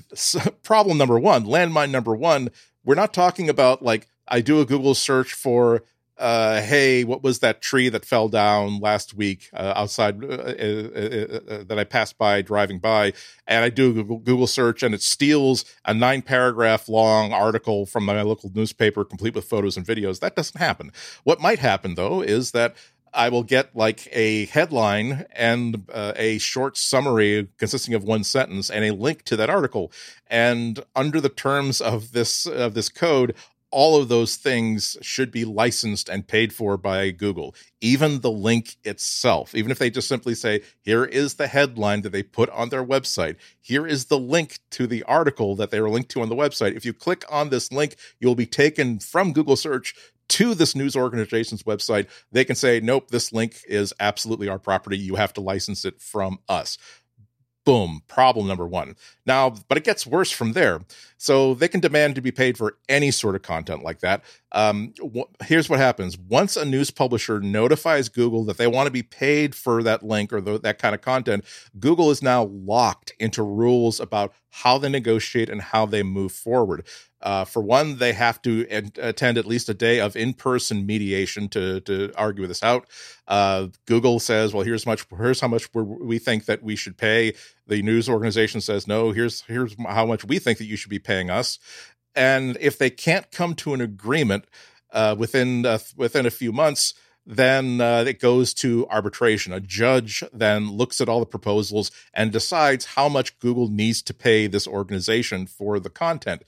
[0.62, 2.50] problem number one, landmine number one,
[2.84, 5.82] we're not talking about like I do a Google search for
[6.18, 10.30] uh, hey, what was that tree that fell down last week uh, outside uh, uh,
[10.30, 13.12] uh, uh that I passed by driving by?
[13.46, 17.84] And I do a Google, Google search and it steals a nine paragraph long article
[17.84, 20.20] from my local newspaper, complete with photos and videos.
[20.20, 20.90] That doesn't happen.
[21.24, 22.76] What might happen though is that
[23.16, 28.70] I will get like a headline and uh, a short summary consisting of one sentence
[28.70, 29.90] and a link to that article.
[30.28, 33.34] And under the terms of this of this code,
[33.70, 38.76] all of those things should be licensed and paid for by Google, even the link
[38.84, 39.54] itself.
[39.54, 42.84] Even if they just simply say, here is the headline that they put on their
[42.84, 46.36] website, here is the link to the article that they are linked to on the
[46.36, 46.76] website.
[46.76, 49.94] If you click on this link, you'll be taken from Google search
[50.28, 54.98] to this news organization's website, they can say, nope, this link is absolutely our property.
[54.98, 56.78] You have to license it from us.
[57.64, 58.94] Boom, problem number one.
[59.26, 60.82] Now, but it gets worse from there.
[61.18, 64.22] So they can demand to be paid for any sort of content like that.
[64.52, 68.92] Um, wh- here's what happens once a news publisher notifies Google that they want to
[68.92, 71.44] be paid for that link or the, that kind of content,
[71.76, 76.86] Google is now locked into rules about how they negotiate and how they move forward.
[77.22, 78.66] Uh, for one, they have to
[78.98, 82.88] attend at least a day of in-person mediation to to argue this out.
[83.26, 85.06] Uh, Google says, "Well, here's much.
[85.16, 87.34] Here's how much we think that we should pay."
[87.66, 90.98] The news organization says, "No, here's here's how much we think that you should be
[90.98, 91.58] paying us."
[92.14, 94.46] And if they can't come to an agreement
[94.92, 96.94] uh, within uh, within a few months,
[97.26, 99.52] then uh, it goes to arbitration.
[99.52, 104.14] A judge then looks at all the proposals and decides how much Google needs to
[104.14, 106.42] pay this organization for the content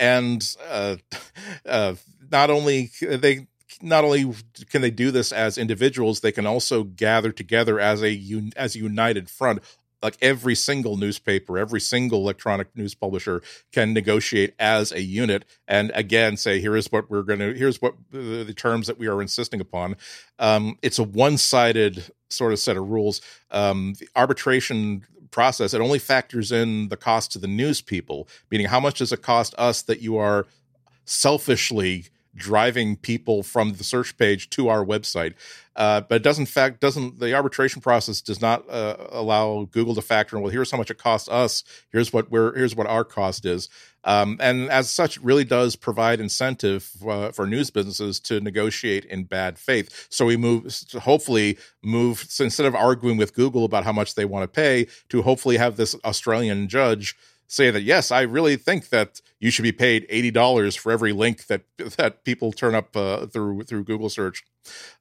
[0.00, 0.96] and uh,
[1.66, 1.94] uh,
[2.32, 3.46] not only they
[3.82, 4.34] not only
[4.68, 8.78] can they do this as individuals, they can also gather together as a as a
[8.78, 9.60] united front.
[10.02, 15.92] Like every single newspaper, every single electronic news publisher can negotiate as a unit, and
[15.94, 17.52] again say, "Here is what we're going to.
[17.52, 19.96] Here's what the, the, terms that we are insisting upon."
[20.38, 23.20] Um, it's a one-sided sort of set of rules.
[23.50, 28.66] Um, the arbitration process, it only factors in the cost to the news people, meaning
[28.66, 30.46] how much does it cost us that you are
[31.04, 35.34] selfishly driving people from the search page to our website.
[35.76, 40.02] Uh, but it doesn't fact doesn't the arbitration process does not uh, allow Google to
[40.02, 40.42] factor in.
[40.42, 41.64] Well, here's how much it costs us.
[41.90, 43.68] Here's what we're here's what our cost is.
[44.04, 49.24] Um, and as such, really does provide incentive uh, for news businesses to negotiate in
[49.24, 50.06] bad faith.
[50.08, 54.24] So we move, hopefully, move so instead of arguing with Google about how much they
[54.24, 57.16] want to pay, to hopefully have this Australian judge
[57.50, 61.12] say that yes, I really think that you should be paid eighty dollars for every
[61.12, 61.62] link that
[61.96, 64.44] that people turn up uh, through through Google search.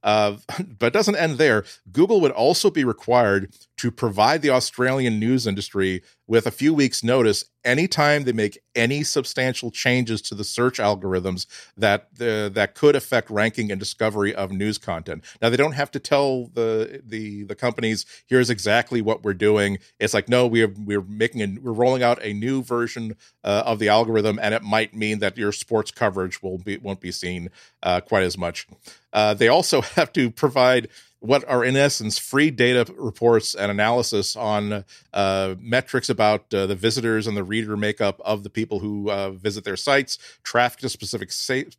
[0.03, 0.37] Uh,
[0.79, 1.63] but doesn't end there.
[1.91, 7.03] Google would also be required to provide the Australian news industry with a few weeks'
[7.03, 11.45] notice anytime they make any substantial changes to the search algorithms
[11.75, 15.23] that uh, that could affect ranking and discovery of news content.
[15.41, 19.79] Now they don't have to tell the the the companies here's exactly what we're doing.
[19.99, 23.79] It's like no, we're we're making a we're rolling out a new version uh, of
[23.79, 27.49] the algorithm, and it might mean that your sports coverage will be won't be seen
[27.81, 28.67] uh, quite as much.
[29.13, 30.89] Uh, they also have to provide
[31.21, 36.75] what are in essence free data reports and analysis on uh, metrics about uh, the
[36.75, 40.89] visitors and the reader makeup of the people who uh, visit their sites, traffic to
[40.89, 41.29] specific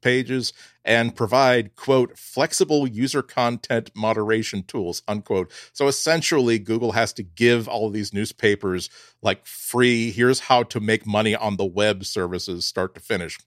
[0.02, 0.52] pages,
[0.84, 5.50] and provide quote flexible user content moderation tools unquote.
[5.72, 8.90] So essentially, Google has to give all these newspapers
[9.22, 10.10] like free.
[10.10, 13.38] Here's how to make money on the web services, start to finish.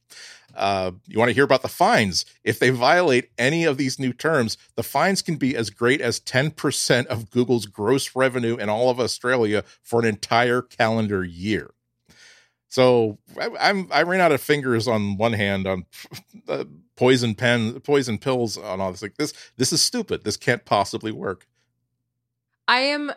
[0.56, 2.26] Uh, you want to hear about the fines?
[2.44, 6.20] If they violate any of these new terms, the fines can be as great as
[6.20, 11.72] 10% of Google's gross revenue in all of Australia for an entire calendar year.
[12.74, 15.86] So I, am I ran out of fingers on one hand on
[16.48, 16.64] uh,
[16.96, 19.04] poison pen, poison pills on all this.
[19.04, 20.24] Like this, this is stupid.
[20.24, 21.46] This can't possibly work.
[22.68, 23.12] I am.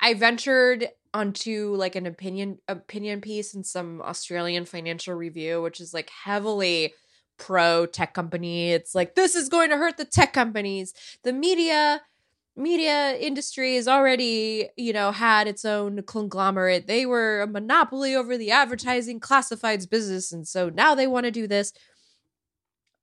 [0.00, 5.94] I ventured onto like an opinion opinion piece in some Australian financial review, which is
[5.94, 6.92] like heavily
[7.38, 8.72] pro tech company.
[8.72, 10.92] It's like this is going to hurt the tech companies.
[11.24, 12.02] The media
[12.54, 16.86] media industry has already, you know, had its own conglomerate.
[16.86, 21.30] They were a monopoly over the advertising classifieds business and so now they want to
[21.30, 21.72] do this.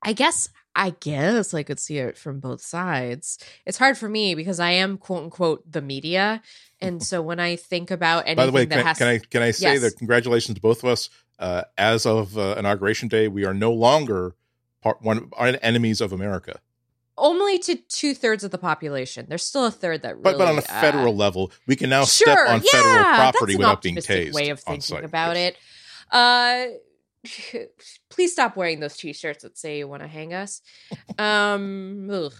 [0.03, 3.37] I guess I guess I could see it from both sides.
[3.65, 6.41] It's hard for me because I am quote unquote the media,
[6.81, 9.17] and so when I think about anything by the way, that can, has, can I
[9.19, 9.81] can I say yes.
[9.81, 11.09] that congratulations to both of us.
[11.39, 14.35] Uh, as of uh, inauguration day, we are no longer
[14.81, 15.29] part one
[15.61, 16.59] enemies of America.
[17.17, 19.25] Only to two thirds of the population.
[19.29, 20.23] There's still a third that really.
[20.23, 23.03] But but on a uh, federal level, we can now sure, step on yeah, federal
[23.03, 24.33] property without being tased.
[24.33, 25.53] Way of thinking about Yes.
[25.53, 26.81] it.
[28.09, 30.61] Please stop wearing those t-shirts that say you want to hang us.
[31.17, 32.33] Um, ugh.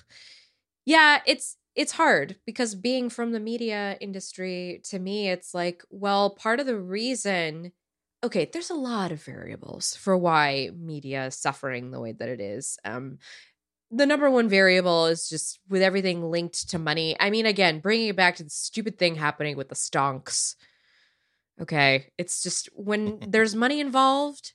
[0.86, 6.32] yeah, it's it's hard because being from the media industry, to me, it's like, well,
[6.32, 7.72] part of the reason.
[8.24, 12.40] Okay, there's a lot of variables for why media is suffering the way that it
[12.40, 12.78] is.
[12.86, 13.18] Um,
[13.92, 17.16] the number one variable is just with everything linked to money.
[17.20, 20.56] I mean, again, bringing it back to the stupid thing happening with the stonks.
[21.62, 24.54] Okay, it's just when there's money involved,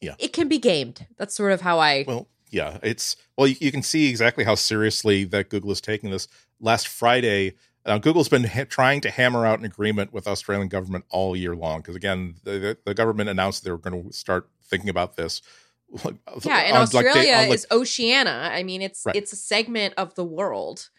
[0.00, 0.14] Yeah.
[0.18, 1.06] it can be gamed.
[1.16, 2.04] That's sort of how I.
[2.06, 6.10] Well, yeah, it's well, you, you can see exactly how seriously that Google is taking
[6.10, 6.28] this.
[6.60, 11.04] Last Friday, uh, Google's been ha- trying to hammer out an agreement with Australian government
[11.10, 14.88] all year long because again, the, the, government announced they were going to start thinking
[14.88, 15.42] about this.
[16.04, 18.50] yeah, and on, like, Australia day- like, is Oceania.
[18.52, 19.16] I mean, it's Right.
[19.16, 20.90] it's a segment of the world.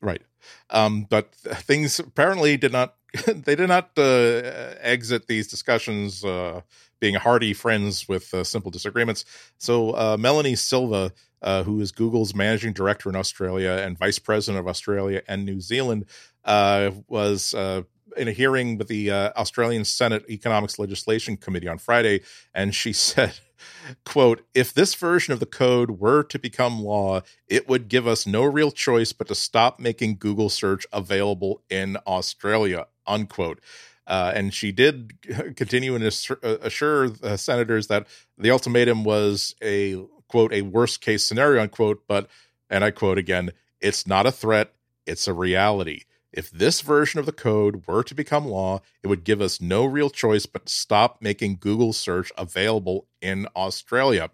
[0.00, 0.22] Right.
[0.70, 6.62] Um, but th- things apparently did not they did not uh, exit these discussions uh,
[6.98, 9.24] being hearty friends with uh, simple disagreements.
[9.58, 14.60] So uh, Melanie Silva, uh, who is Google's managing director in Australia and vice president
[14.60, 16.06] of Australia and New Zealand,
[16.44, 17.54] uh, was
[18.16, 22.20] in a hearing with the Australian Senate Economics Legislation Committee on Friday,
[22.54, 23.32] and she said
[24.04, 28.26] quote if this version of the code were to become law it would give us
[28.26, 33.60] no real choice but to stop making google search available in australia unquote
[34.06, 35.12] uh, and she did
[35.56, 38.06] continue and assure, uh, assure the senators that
[38.38, 39.96] the ultimatum was a
[40.28, 42.28] quote a worst case scenario unquote but
[42.70, 44.72] and i quote again it's not a threat
[45.06, 49.24] it's a reality if this version of the code were to become law, it would
[49.24, 54.30] give us no real choice but to stop making Google search available in Australia.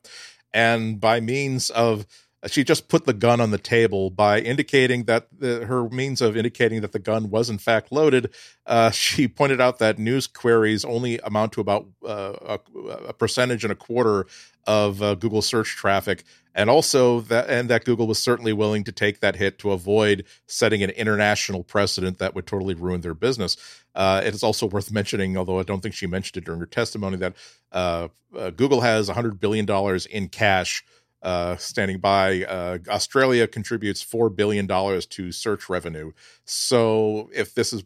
[0.54, 2.06] And by means of
[2.48, 6.36] she just put the gun on the table by indicating that the, her means of
[6.36, 8.32] indicating that the gun was in fact loaded.
[8.66, 13.64] Uh, she pointed out that news queries only amount to about uh, a, a percentage
[13.64, 14.26] and a quarter
[14.66, 18.92] of uh, Google search traffic, and also that and that Google was certainly willing to
[18.92, 23.56] take that hit to avoid setting an international precedent that would totally ruin their business.
[23.94, 26.66] Uh, it is also worth mentioning, although I don't think she mentioned it during her
[26.66, 27.34] testimony, that
[27.72, 30.84] uh, uh, Google has 100 billion dollars in cash
[31.22, 32.44] uh, standing by.
[32.44, 36.12] Uh, Australia contributes four billion dollars to search revenue.
[36.44, 37.84] So, if this is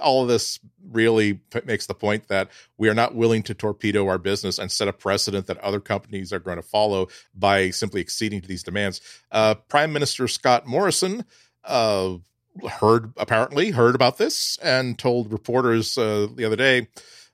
[0.00, 0.58] all of this,
[0.90, 4.70] really p- makes the point that we are not willing to torpedo our business and
[4.70, 8.62] set a precedent that other companies are going to follow by simply acceding to these
[8.62, 9.00] demands.
[9.30, 11.24] Uh, Prime Minister Scott Morrison.
[11.64, 12.16] Uh,
[12.68, 16.86] heard apparently heard about this and told reporters uh, the other day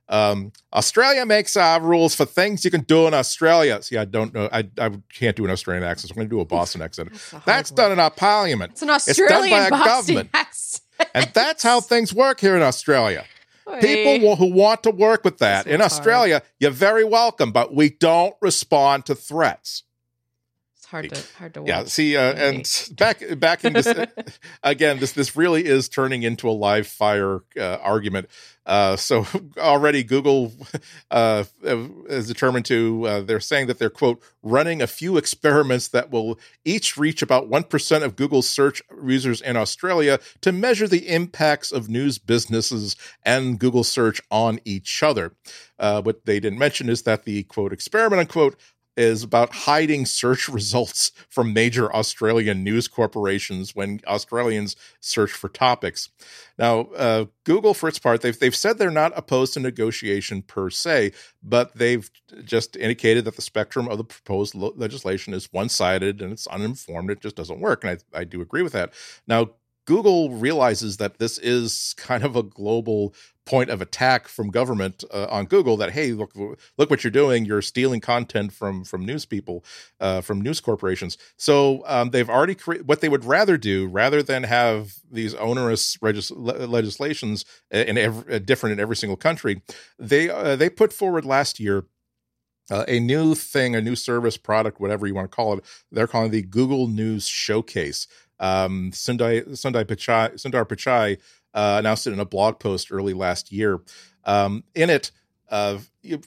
[0.09, 3.83] Um, Australia makes uh, rules for things you can do in Australia.
[3.83, 4.49] See, I don't know.
[4.53, 6.09] I, I can't do an Australian accent.
[6.09, 7.13] So I'm going to do a Boston accent.
[7.13, 8.73] That's, That's done in our parliament.
[8.73, 10.31] It's an Australian a Boston government.
[10.33, 10.83] accent.
[11.15, 13.25] And that's how things work here in Australia.
[13.81, 17.91] People who want to work with that This in Australia, you're very welcome, but we
[17.91, 19.83] don't respond to threats.
[20.91, 21.69] Hard to hard to watch.
[21.69, 23.87] Yeah, see, uh, and back back in this
[24.63, 28.31] again, this this really is turning into a live fire uh, argument.
[28.65, 29.27] Uh, so
[29.59, 30.51] already Google
[31.11, 33.07] uh, is determined to.
[33.07, 37.49] Uh, they're saying that they're quote running a few experiments that will each reach about
[37.49, 42.97] one percent of Google's search users in Australia to measure the impacts of news businesses
[43.25, 45.33] and Google search on each other.
[45.79, 48.59] Uh, what they didn't mention is that the quote experiment unquote
[48.99, 56.11] is about hiding search results from major Australian news corporations when Australians search for topics.
[56.59, 60.69] Now, uh, Google, for its part, they've they've said they're not opposed to negotiation per
[60.69, 62.11] se, but they've
[62.45, 66.49] just indicated that the spectrum of the proposed lo- legislation is one sided and it's
[66.49, 67.11] uninformed.
[67.11, 68.93] It just doesn't work, and I I do agree with that.
[69.27, 69.51] Now.
[69.89, 73.15] Google realizes that this is kind of a global
[73.47, 76.37] point of attack from government uh, on Google that hey look
[76.77, 79.65] look what you're doing you're stealing content from from news people
[79.99, 84.23] uh, from news corporations so um, they've already cre- what they would rather do rather
[84.23, 89.63] than have these onerous regis- le- legislations in every, uh, different in every single country
[89.99, 91.87] they uh, they put forward last year
[92.71, 95.65] uh, a new thing, a new service, product, whatever you want to call it.
[95.91, 98.07] They're calling the Google News Showcase.
[98.41, 99.45] Um, Sundar
[99.85, 101.19] Pichai, Sundar Pichai
[101.55, 103.81] uh, announced it in a blog post early last year.
[104.25, 105.11] Um, in it,
[105.51, 105.79] uh,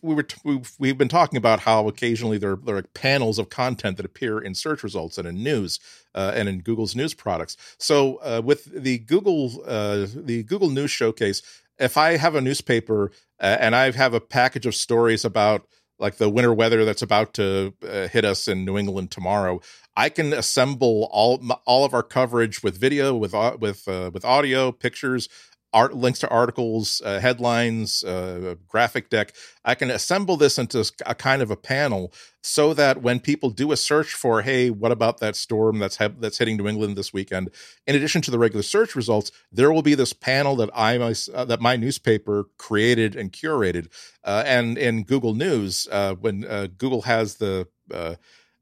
[0.02, 3.98] we were we've, we've been talking about how occasionally there, there are panels of content
[3.98, 5.80] that appear in search results and in news
[6.16, 7.56] uh, and in Google's news products.
[7.78, 11.42] So uh, with the Google uh, the Google News Showcase,
[11.78, 15.68] if I have a newspaper uh, and I have a package of stories about
[16.00, 19.62] like the winter weather that's about to uh, hit us in New England tomorrow,
[19.96, 24.72] I can assemble all all of our coverage with video, with with uh, with audio,
[24.72, 25.28] pictures,
[25.74, 29.34] art links to articles, uh, headlines, uh, graphic deck.
[29.64, 33.72] I can assemble this into a kind of a panel so that when people do
[33.72, 37.14] a search for, hey, what about that storm that's he- that's hitting New England this
[37.14, 37.50] weekend?
[37.86, 41.14] In addition to the regular search results, there will be this panel that I my,
[41.34, 43.88] uh, that my newspaper created and curated.
[44.24, 48.16] Uh, and in Google News, uh, when uh, Google has the uh,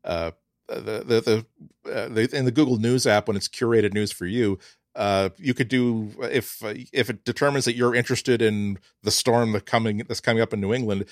[0.04, 0.32] uh,
[0.76, 1.46] the the
[1.84, 4.60] the, uh, the, in the Google News app when it's curated news for you,
[4.96, 9.66] uh, you could do if if it determines that you're interested in the storm that
[9.66, 11.06] coming that's coming up in New England.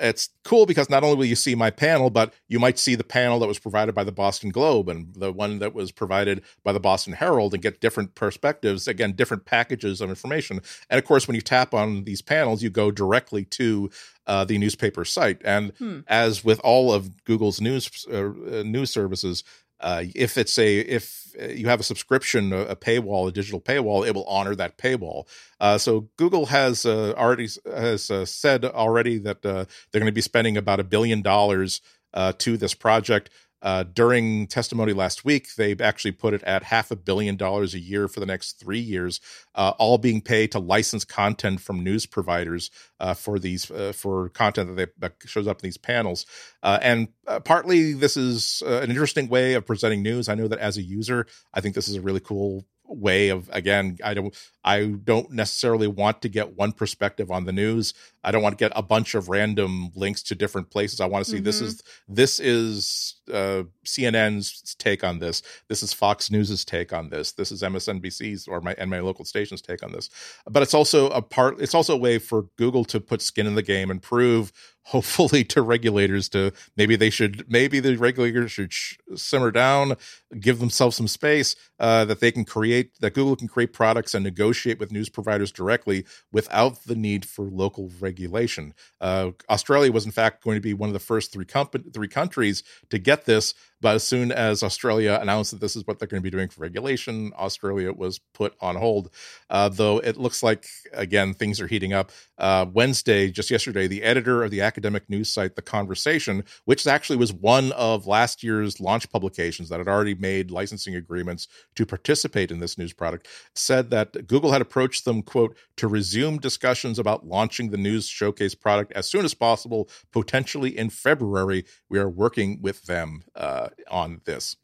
[0.00, 3.04] It's cool because not only will you see my panel, but you might see the
[3.04, 6.72] panel that was provided by the Boston Globe and the one that was provided by
[6.72, 8.88] the Boston Herald and get different perspectives.
[8.88, 10.60] Again, different packages of information.
[10.90, 13.90] And of course, when you tap on these panels, you go directly to
[14.26, 15.40] uh, the newspaper site.
[15.44, 16.00] And Hmm.
[16.06, 19.42] as with all of Google's news uh, news services,
[19.82, 24.14] uh, if it's a if you have a subscription, a, paywall, a digital paywall, it
[24.14, 25.26] will honor that paywall.
[25.60, 30.12] Uh, so Google has uh, already has uh, said already that uh, they're going to
[30.12, 31.80] be spending about a billion dollars
[32.14, 33.30] uh, to this project.
[33.62, 37.78] Uh, during testimony last week, they actually put it at half a billion dollars a
[37.78, 39.20] year for the next three years,
[39.54, 44.28] uh, all being paid to license content from news providers uh, for these uh, for
[44.30, 46.26] content that, they, that shows up in these panels.
[46.62, 50.28] Uh, and uh, partly, this is an interesting way of presenting news.
[50.28, 53.48] I know that as a user, I think this is a really cool way of
[53.52, 57.94] again i don't i don't necessarily want to get one perspective on the news.
[58.24, 61.00] I don't want to get a bunch of random links to different places.
[61.00, 61.44] I want to see mm-hmm.
[61.44, 65.42] this is this is uh cnn's take on this.
[65.68, 67.32] This is fox news's take on this.
[67.32, 70.08] This is msnbc's or my and my local station's take on this.
[70.48, 73.54] But it's also a part it's also a way for google to put skin in
[73.54, 74.52] the game and prove
[74.86, 79.94] hopefully to regulators to maybe they should maybe the regulators should sh- simmer down
[80.40, 84.24] give themselves some space uh, that they can create that google can create products and
[84.24, 88.74] negotiate with news providers directly without the need for local regulation.
[89.00, 92.08] Uh, australia was in fact going to be one of the first three comp- three
[92.08, 96.08] countries to get this but as soon as Australia announced that this is what they're
[96.08, 99.10] going to be doing for regulation, Australia was put on hold.
[99.50, 102.12] Uh, though it looks like, again, things are heating up.
[102.38, 107.16] Uh, Wednesday, just yesterday, the editor of the academic news site, The Conversation, which actually
[107.16, 112.52] was one of last year's launch publications that had already made licensing agreements to participate
[112.52, 117.26] in this news product, said that Google had approached them, quote, to resume discussions about
[117.26, 121.64] launching the news showcase product as soon as possible, potentially in February.
[121.88, 123.24] We are working with them.
[123.34, 124.56] Uh, on this.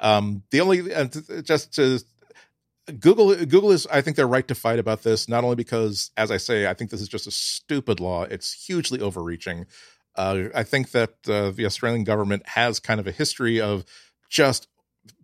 [0.00, 1.06] Um, the only uh,
[1.42, 2.00] just to
[2.98, 6.30] Google Google is I think they're right to fight about this not only because as
[6.30, 9.66] I say I think this is just a stupid law it's hugely overreaching
[10.16, 13.84] uh, I think that uh, the Australian government has kind of a history of
[14.28, 14.66] just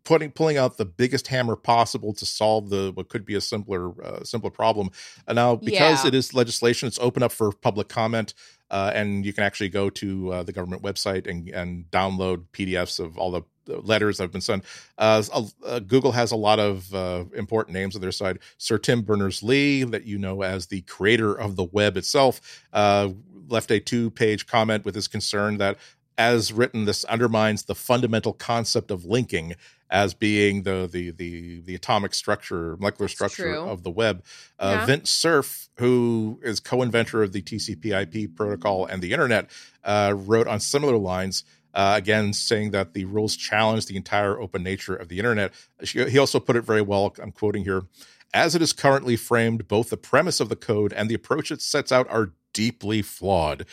[0.05, 3.91] putting pulling out the biggest hammer possible to solve the what could be a simpler
[4.05, 4.91] uh, simpler problem
[5.27, 6.09] and now because Yeah.
[6.09, 8.35] it is legislation it's open up for public comment
[8.71, 13.01] uh, and you can actually go to uh, the government website and, and download PDFs
[13.01, 14.65] of all the letters that have been sent.
[14.97, 15.23] Uh,
[15.65, 18.39] uh, Google has a lot of uh, important names on their side.
[18.57, 23.11] Sir Tim Berners Lee, that you know as the creator of the web itself, uh,
[23.49, 25.79] left a two-page comment with his concern that,
[26.19, 29.55] as written, this undermines the fundamental concept of linking
[29.91, 33.61] as being the the the the atomic structure, molecular That's structure true.
[33.61, 34.23] of the web.
[34.59, 34.87] Uh, Yeah.
[34.87, 39.49] Vint Cerf, who is co-inventor of the TCP/IP protocol and the internet,
[39.85, 41.45] uh, wrote on similar lines.
[41.73, 45.53] Uh, again, saying that the rules challenge the entire open nature of the internet.
[45.85, 47.15] She- He also put it very well.
[47.23, 47.83] I'm quoting here.
[48.35, 51.63] As it is currently framed, both the premise of the code and the approach it
[51.63, 53.65] sets out are deeply flawed.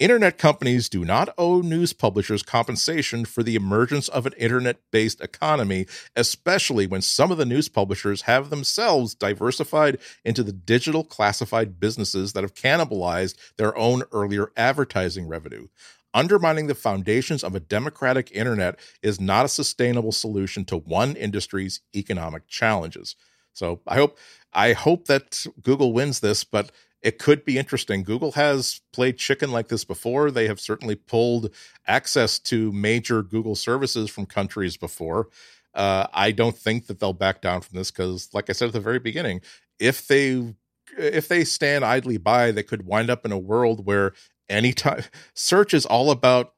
[0.00, 5.20] Internet companies do not owe news publishers compensation for the emergence of an internet based
[5.20, 5.86] economy,
[6.16, 12.32] especially when some of the news publishers have themselves diversified into the digital classified businesses
[12.32, 15.68] that have cannibalized their own earlier advertising revenue.
[16.12, 21.80] Undermining the foundations of a democratic internet is not a sustainable solution to one industry's
[21.94, 23.14] economic challenges.
[23.52, 24.18] So I hope
[24.52, 26.72] I hope that Google wins this, but
[27.02, 28.04] it could be interesting.
[28.04, 30.30] Google has played chicken like this before.
[30.30, 31.52] They have certainly pulled
[31.86, 35.28] access to major Google services from countries before.
[35.74, 38.74] Uh, I don't think that they'll back down from this because, like I said at
[38.74, 39.40] the very beginning,
[39.78, 40.54] if they
[40.96, 44.12] if they stand idly by, they could wind up in a world where
[44.48, 45.02] anytime
[45.34, 46.54] search is all about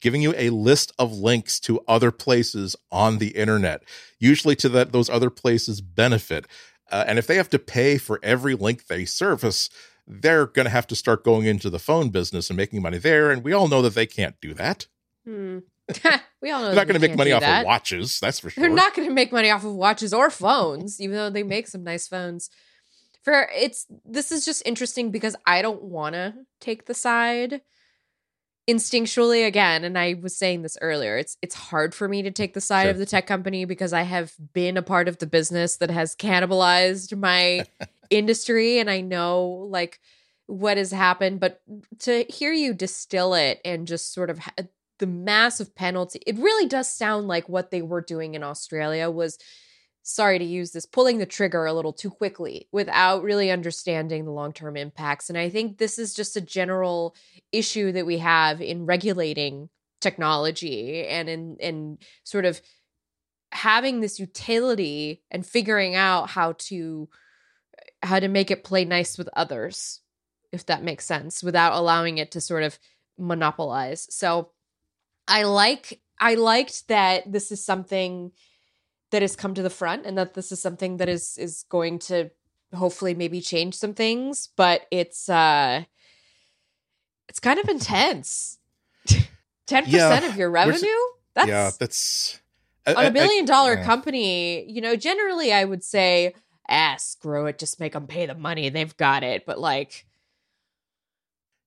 [0.00, 3.82] giving you a list of links to other places on the internet
[4.18, 6.46] usually to that those other places benefit
[6.94, 9.68] uh, and if they have to pay for every link they service
[10.06, 13.30] they're going to have to start going into the phone business and making money there
[13.30, 14.86] and we all know that they can't do that
[15.26, 15.58] Hmm.
[16.42, 17.60] we all know they're not going to make money off that.
[17.60, 20.30] of watches that's for sure They're not going to make money off of watches or
[20.30, 22.50] phones, even though they make some nice phones.
[23.22, 27.62] For it's this is just interesting because I don't want to take the side
[28.68, 32.54] instinctually again and I was saying this earlier it's it's hard for me to take
[32.54, 32.92] the side Sure.
[32.92, 36.16] of the tech company because I have been a part of the business that has
[36.16, 37.66] cannibalized my
[38.10, 40.00] industry and I know like
[40.46, 41.60] what has happened but
[42.00, 44.52] to hear you distill it and just sort of ha-
[44.98, 49.38] the massive penalty it really does sound like what they were doing in Australia was
[50.04, 54.30] sorry to use this pulling the trigger a little too quickly without really understanding the
[54.30, 55.30] long-term impacts.
[55.30, 57.16] And I think this is just a general
[57.50, 62.60] issue that we have in regulating technology and in in sort of
[63.50, 67.08] having this utility and figuring out how to
[68.02, 70.00] how to make it play nice with others
[70.52, 72.78] if that makes sense without allowing it to sort of
[73.18, 74.06] monopolize.
[74.14, 74.50] So
[75.26, 78.30] i like i liked that this is something
[79.14, 82.00] that has come to the front and that this is something that is is going
[82.00, 82.30] to
[82.74, 85.84] hopefully maybe change some things but it's uh
[87.28, 88.58] it's kind of intense
[89.68, 90.88] 10% Yeah, of your revenue
[91.34, 92.40] that's yeah that's
[92.86, 93.84] on a billion dollar yeah.
[93.84, 96.34] company, you know, generally I would say,
[96.68, 98.68] ah, screw it, just make them pay the money.
[98.68, 99.46] They've got it.
[99.46, 100.06] But like,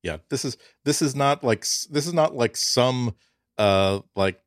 [0.04, 3.16] yeah this is this is not like this is not like some
[3.58, 4.40] uh like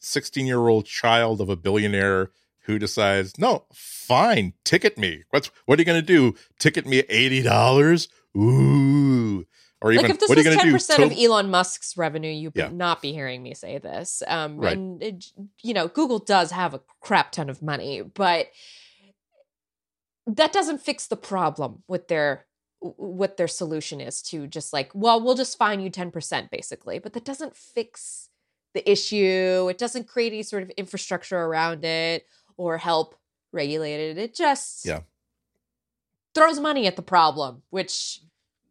[0.00, 2.30] 16 year old child of a billionaire
[2.64, 8.08] who decides no fine ticket me what's what are you gonna do ticket me $80
[8.36, 9.46] ooh
[9.82, 12.30] or even like if this what are was ten do percent of Elon Musk's revenue,
[12.30, 12.68] you would Yeah.
[12.68, 14.22] not be hearing me say this.
[14.26, 14.76] Um, Right.
[14.76, 15.24] and it,
[15.62, 18.50] you know, Google does have a crap ton of money, but
[20.26, 22.46] that doesn't fix the problem with their
[22.80, 26.98] what their solution is to just like, well, we'll just fine you ten percent basically,
[26.98, 28.29] but that doesn't fix
[28.74, 29.68] the issue.
[29.70, 32.24] It doesn't create any sort of infrastructure around it
[32.56, 33.16] or help
[33.52, 34.18] regulate it.
[34.18, 35.00] It just Yeah.
[36.34, 38.20] throws money at the problem, which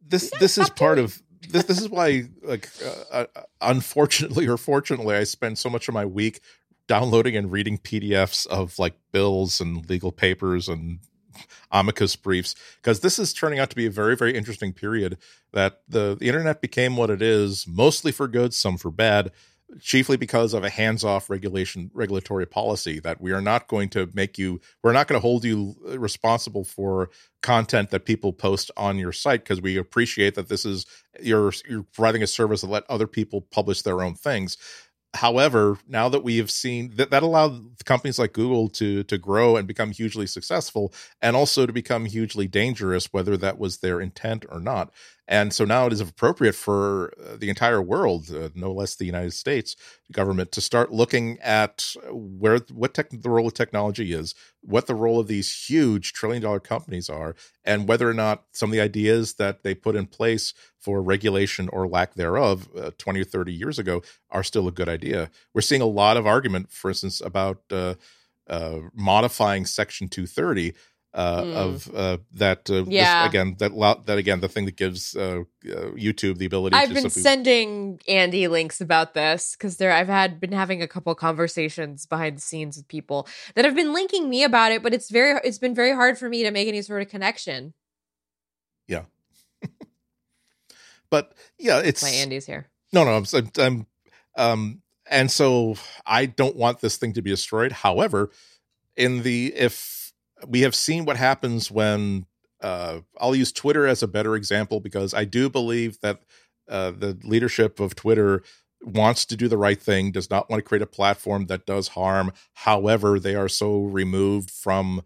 [0.05, 2.69] this this is part doing of this this is why like
[3.11, 6.41] uh, uh, unfortunately or fortunately i spend so much of my week
[6.87, 10.99] downloading and reading pdfs of like bills and legal papers and
[11.71, 15.17] amicus briefs because this is turning out to be a very very interesting period
[15.53, 19.31] that the, the internet became what it is mostly for good some for bad
[19.79, 24.37] chiefly because of a hands-off regulation regulatory policy that we are not going to make
[24.37, 27.09] you we're not going to hold you uh, responsible for
[27.41, 30.85] content that people post on your site because we appreciate that this is
[31.21, 34.57] you're you're providing a service that let other people publish their own things
[35.15, 39.57] however, now that we have seen that that allowed companies like Google to to grow
[39.57, 44.45] and become hugely successful, and also to become hugely dangerous, whether that was their intent
[44.49, 44.91] or not.
[45.29, 49.05] And so now it is appropriate for uh, the entire world, uh, no less the
[49.05, 49.75] United States
[50.11, 54.95] government, to start looking at where what tech, the role of technology is, what the
[54.95, 58.81] role of these huge trillion dollar companies are, and whether or not some of the
[58.81, 63.53] ideas that they put in place for regulation or lack thereof uh, 20 or 30
[63.53, 64.01] years ago
[64.31, 65.29] are still a good idea.
[65.53, 67.93] We're seeing a lot of argument, for instance, about uh,
[68.47, 70.73] uh, modifying Section 230
[71.13, 71.55] uh, mm.
[71.55, 72.69] of uh, that.
[72.69, 73.23] Uh, yeah.
[73.23, 76.75] This, again, that that again, the thing that gives uh, uh, YouTube the ability.
[76.75, 80.87] I've been simply- sending Andy links about this because there I've had been having a
[80.87, 84.93] couple conversations behind the scenes with people that have been linking me about it, but
[84.93, 87.73] it's very it's been very hard for me to make any sort of connection.
[88.87, 89.05] Yeah.
[91.09, 92.69] but yeah, it's my Andy's here.
[92.91, 93.87] No, no, I'm, I'm
[94.35, 97.71] um, and so I don't want this thing to be destroyed.
[97.71, 98.31] However,
[98.95, 99.98] in the if
[100.47, 102.25] we have seen what happens when
[102.61, 106.21] uh, I'll use Twitter as a better example because I do believe that
[106.67, 108.43] uh, the leadership of Twitter
[108.81, 111.89] wants to do the right thing, does not want to create a platform that does
[111.89, 112.31] harm.
[112.53, 115.01] However, they are so removed from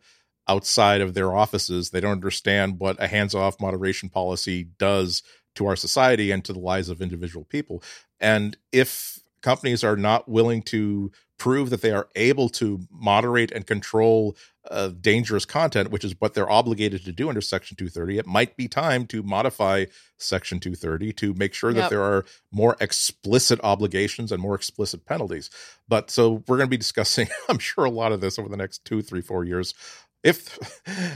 [0.48, 5.24] outside of their offices, they don't understand what a hands off moderation policy does
[5.56, 7.82] to our society and to the lives of individual people.
[8.20, 13.68] And if companies are not willing to prove that they are able to moderate and
[13.68, 14.36] control
[14.72, 18.56] uh, dangerous content, which is what they're obligated to do under Section 230, it might
[18.56, 19.86] be time to modify
[20.18, 21.78] Section 230 to make sure yep.
[21.78, 25.50] that there are more explicit obligations and more explicit penalties.
[25.88, 28.58] But so we're going to be discussing, I'm sure, a lot of this over the
[28.58, 29.74] next two, three, four years.
[30.24, 30.58] If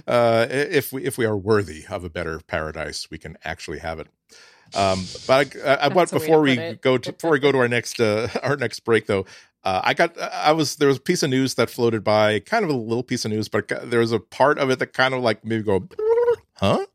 [0.07, 3.99] uh, if we if we are worthy of a better paradise, we can actually have
[3.99, 4.07] it.
[4.75, 7.67] Um, but I, I, I want before we go to before we go to our
[7.67, 9.25] next uh, our next break though,
[9.63, 12.63] uh, I got I was there was a piece of news that floated by, kind
[12.63, 15.13] of a little piece of news, but there was a part of it that kind
[15.13, 15.87] of like maybe go,
[16.53, 16.85] huh?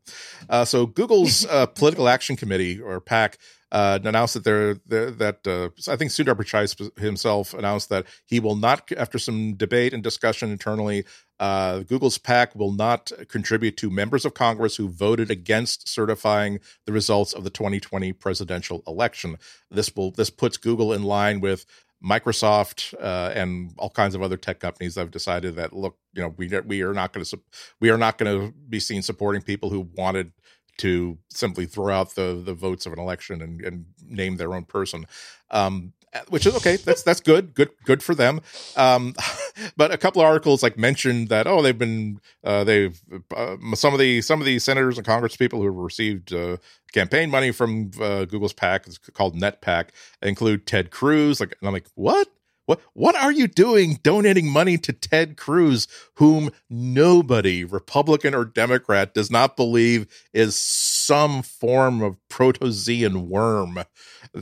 [0.49, 3.37] Uh, so Google's uh, Political Action Committee or PAC
[3.71, 8.39] uh, announced that they're, they're that uh, I think Sundar Pichai himself announced that he
[8.39, 11.05] will not, after some debate and discussion internally,
[11.43, 16.93] uh, Google's PAC will not contribute to members of Congress who voted against certifying the
[16.93, 19.35] results of the 2020 presidential election.
[19.69, 21.65] This will this puts Google in line with
[22.01, 26.21] Microsoft uh, and all kinds of other tech companies that have decided that look, you
[26.21, 27.39] know, we we are not going to
[27.81, 30.31] we are not going to be seen supporting people who wanted
[30.77, 34.63] to simply throw out the the votes of an election and, and name their own
[34.63, 35.05] person.
[35.51, 35.91] Um,
[36.29, 36.75] which is okay.
[36.77, 37.53] That's that's good.
[37.53, 38.41] Good good for them.
[38.75, 39.13] Um,
[39.77, 42.99] but a couple of articles like mentioned that oh they've been uh, they've
[43.35, 46.57] uh, some of the some of the senators and Congress people who have received uh,
[46.91, 49.89] campaign money from uh, Google's PAC it's called NetPAC
[50.21, 51.39] include Ted Cruz.
[51.39, 52.27] Like and I'm like what
[52.65, 59.13] what what are you doing donating money to Ted Cruz, whom nobody, Republican or Democrat,
[59.13, 63.79] does not believe is some form of protozoan worm?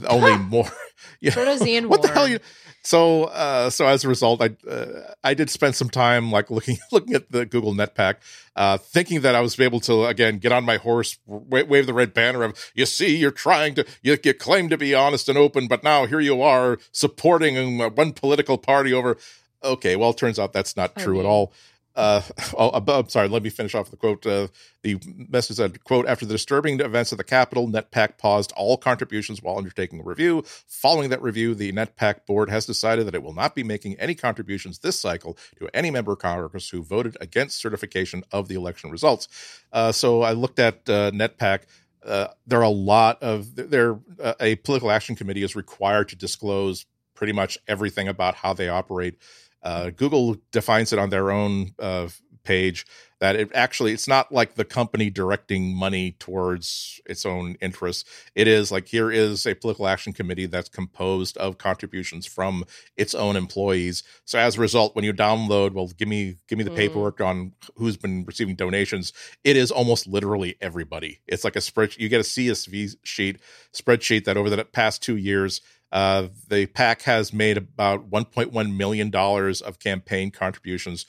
[0.06, 0.70] Only more
[1.22, 2.38] know, Protozoan what the hell you
[2.82, 6.78] so uh so as a result i uh, i did spend some time like looking
[6.92, 8.16] looking at the google netpack
[8.56, 11.94] uh thinking that i was able to again get on my horse w- wave the
[11.94, 15.38] red banner of you see you're trying to you, you claim to be honest and
[15.38, 19.16] open but now here you are supporting one political party over
[19.64, 21.52] okay well it turns out that's not true at all
[21.94, 22.22] uh,
[22.58, 23.28] oh, I'm sorry.
[23.28, 24.26] Let me finish off the quote.
[24.26, 24.48] Uh,
[24.82, 29.42] the message said, "quote After the disturbing events at the Capitol, NetPAC paused all contributions
[29.42, 30.42] while undertaking a review.
[30.66, 34.14] Following that review, the NetPAC board has decided that it will not be making any
[34.14, 38.90] contributions this cycle to any member of Congress who voted against certification of the election
[38.90, 39.28] results."
[39.72, 41.60] Uh, so I looked at uh, NetPAC.
[42.04, 44.00] Uh, there are a lot of there.
[44.20, 48.68] Uh, a political action committee is required to disclose pretty much everything about how they
[48.68, 49.16] operate
[49.62, 52.08] uh, Google defines it on their own uh,
[52.44, 52.86] page
[53.20, 58.04] that it actually it's not like the company directing money towards its own interests.
[58.34, 62.64] It is like here is a political action committee that's composed of contributions from
[62.96, 64.02] its own employees.
[64.24, 66.76] So as a result, when you download, well, give me give me the mm.
[66.76, 69.12] paperwork on who's been receiving donations.
[69.44, 71.20] It is almost literally everybody.
[71.28, 72.00] It's like a spreadsheet.
[72.00, 73.40] You get a CSV sheet
[73.72, 75.60] spreadsheet that over the past two years
[75.92, 81.06] uh, the PAC has made about 1.1 million dollars of campaign contributions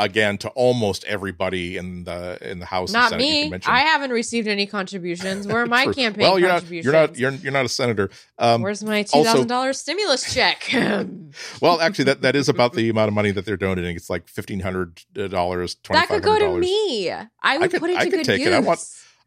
[0.00, 2.92] again to almost everybody in the in the House.
[2.92, 3.52] Not me.
[3.66, 5.46] I haven't received any contributions.
[5.46, 6.92] Where are my campaign well, you're contributions?
[6.92, 8.10] Not, you're not you're you're not a senator.
[8.38, 10.70] Um, Where's my two thousand dollars stimulus check?
[11.60, 13.94] well, actually, that that is about the amount of money that they're donating.
[13.94, 15.76] It's like fifteen hundred dollars.
[15.90, 17.10] That could go to me.
[17.10, 18.48] I would I could, put it to I good take use.
[18.48, 18.54] It.
[18.54, 18.80] I want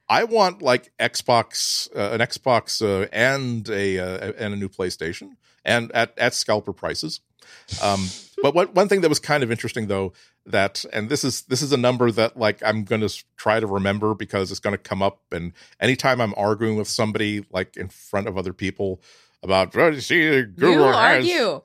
[0.09, 5.35] I want like Xbox, uh, an Xbox, uh, and a uh, and a new PlayStation.
[5.65, 7.21] and at at scalper prices.
[7.81, 8.07] Um,
[8.41, 10.13] but what one thing that was kind of interesting though
[10.45, 13.67] that and this is this is a number that like I'm going to try to
[13.67, 17.87] remember because it's going to come up and anytime I'm arguing with somebody like in
[17.87, 19.01] front of other people
[19.41, 21.61] about you see Google you argue.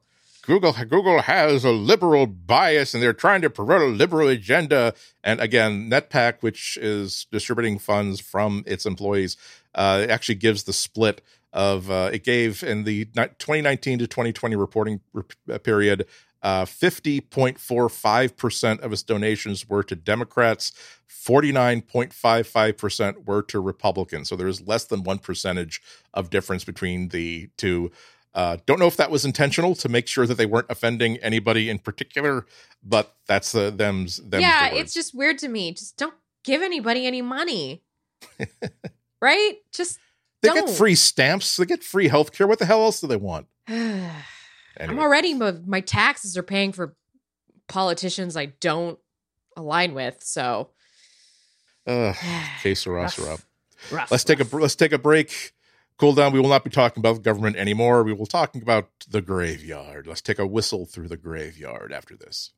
[0.48, 4.94] Google Google has a liberal bias and they're trying to promote a liberal agenda.
[5.22, 9.36] And again, NetPAC, which is distributing funds from its employees,
[9.74, 11.20] uh, actually gives the split
[11.52, 15.02] of uh, it gave in the 2019 to 2020 reporting
[15.52, 16.06] uh, period.
[16.42, 20.72] Uh, 50.45% of its donations were to Democrats,
[21.10, 24.30] 49.55% were to Republicans.
[24.30, 25.82] So there's less than one percentage
[26.14, 27.90] of difference between the two.
[28.38, 31.68] Uh, don't know if that was intentional to make sure that they weren't offending anybody
[31.68, 32.46] in particular,
[32.84, 35.72] but that's the them's them's yeah, the it's just weird to me.
[35.72, 36.14] Just don't
[36.44, 37.82] give anybody any money.
[39.20, 39.54] right?
[39.72, 39.98] Just
[40.40, 40.66] they don't.
[40.66, 42.46] get free stamps, they get free health care.
[42.46, 43.48] What the hell else do they want?
[43.68, 46.94] I'm already my, taxes are paying for
[47.66, 49.00] politicians I don't
[49.56, 50.22] align with.
[50.22, 50.70] So
[51.88, 53.46] que sera, Rough.
[53.90, 54.10] rough.
[54.12, 55.54] Let's take a let's take a break.
[55.98, 56.32] Cool down.
[56.32, 58.04] We will not be talking about the government anymore.
[58.04, 60.06] We will talking about the graveyard.
[60.06, 62.52] Let's take a whistle through the graveyard after this.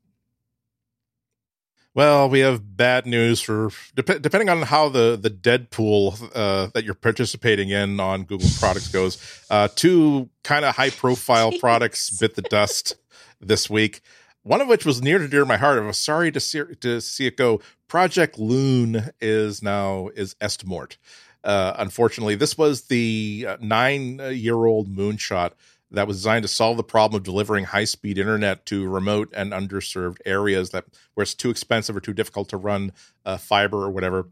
[1.93, 6.85] Well, we have bad news for dep- depending on how the the Deadpool uh, that
[6.85, 9.19] you're participating in on Google products goes.
[9.51, 12.95] Uh, two kind of high profile products bit the dust
[13.41, 14.03] this week.
[14.43, 15.79] One of which was near to dear to my heart.
[15.79, 17.61] I was sorry to see to see it go.
[17.89, 20.97] Project Loon is now is Estmort.
[21.45, 25.53] Uh, unfortunately, this was the uh, nine year old moonshot
[25.93, 29.53] that was designed to solve the problem of delivering high speed internet to remote and
[29.53, 30.85] underserved areas that
[31.15, 32.93] where it's too expensive or too difficult to run
[33.25, 34.29] uh, fiber or whatever.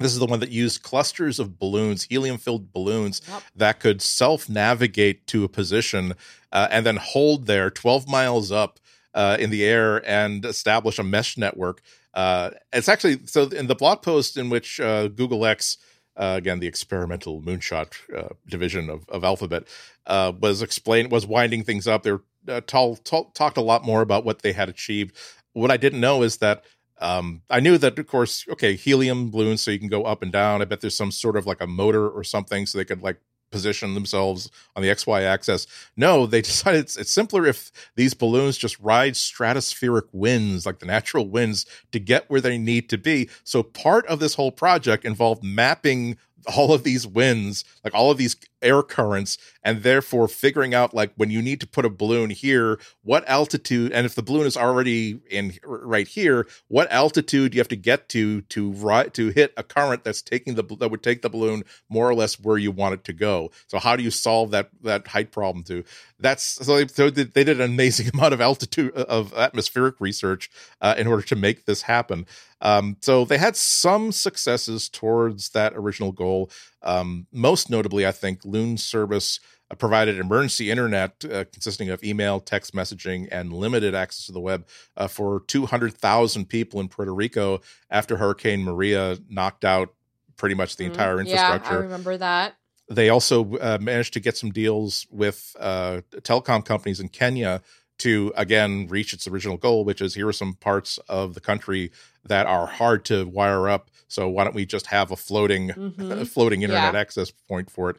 [0.00, 3.42] This is the one that used clusters of balloons, helium filled balloons Yep.
[3.56, 6.14] that could self navigate to a position
[6.50, 8.80] uh, and then hold there 12 miles up
[9.14, 11.82] uh, in the air and establish a mesh network.
[12.14, 15.76] Uh, it's actually so in the blog post in which uh, Google X,
[16.16, 19.64] uh, again the experimental moonshot uh, division of, of Alphabet,
[20.06, 22.02] uh, was explained was winding things up.
[22.02, 25.16] They were, uh, talked a lot more about what they had achieved.
[25.52, 26.64] What I didn't know is that
[27.00, 30.30] um, I knew that, of course, okay, helium balloons, so you can go up and
[30.30, 30.60] down.
[30.60, 33.16] I bet there's some sort of like a motor or something, so they could like
[33.50, 35.66] position themselves on the XY axis.
[35.96, 40.86] No, they decided it's, it's simpler if these balloons just ride stratospheric winds, like the
[40.86, 43.28] natural winds, to get where they need to be.
[43.44, 46.16] So part of this whole project involved mapping
[46.56, 51.12] all of these winds, like all of these air currents, and therefore figuring out like
[51.16, 54.56] when you need to put a balloon here, what altitude, and if the balloon is
[54.56, 59.52] already in right here, what altitude you have to get to to right to hit
[59.56, 62.70] a current that's taking the that would take the balloon more or less where you
[62.70, 63.50] want it to go.
[63.66, 65.64] So how do you solve that that height problem?
[65.64, 65.84] To
[66.18, 70.50] that's so they, so they they did an amazing amount of altitude of atmospheric research
[70.80, 72.26] uh, in order to make this happen.
[72.62, 76.50] Um, so they had some successes towards that original goal.
[76.82, 79.38] Um, most notably, I think Loon Service
[79.70, 84.40] uh, provided emergency internet uh, consisting of email, text messaging, and limited access to the
[84.40, 84.66] web
[84.96, 87.60] uh, for 200,000 people in Puerto Rico
[87.90, 89.94] after Hurricane Maria knocked out
[90.36, 90.88] pretty much the Mhm.
[90.88, 92.56] entire Yeah, infrastructure I remember that.
[92.90, 97.62] they also uh, managed to get some deals with uh, telecom companies in Kenya
[98.00, 101.90] to again reach its original goal, which is here are some parts of the country
[102.26, 103.90] that are hard to wire up.
[104.08, 106.26] So why don't we just have a floating Mhm.
[106.26, 107.00] floating internet Yeah.
[107.00, 107.96] access point for it?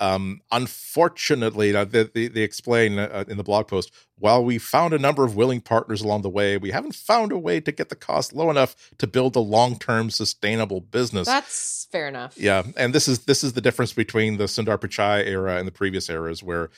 [0.00, 4.98] Um, unfortunately, they, they, they explain uh, in the blog post, while we found a
[4.98, 7.94] number of willing partners along the way, we haven't found a way to get the
[7.94, 11.26] cost low enough to build a long-term sustainable business.
[11.28, 12.34] That's fair enough.
[12.36, 15.72] Yeah, and this is this is the difference between the Sundar Pichai era and the
[15.72, 16.70] previous eras, where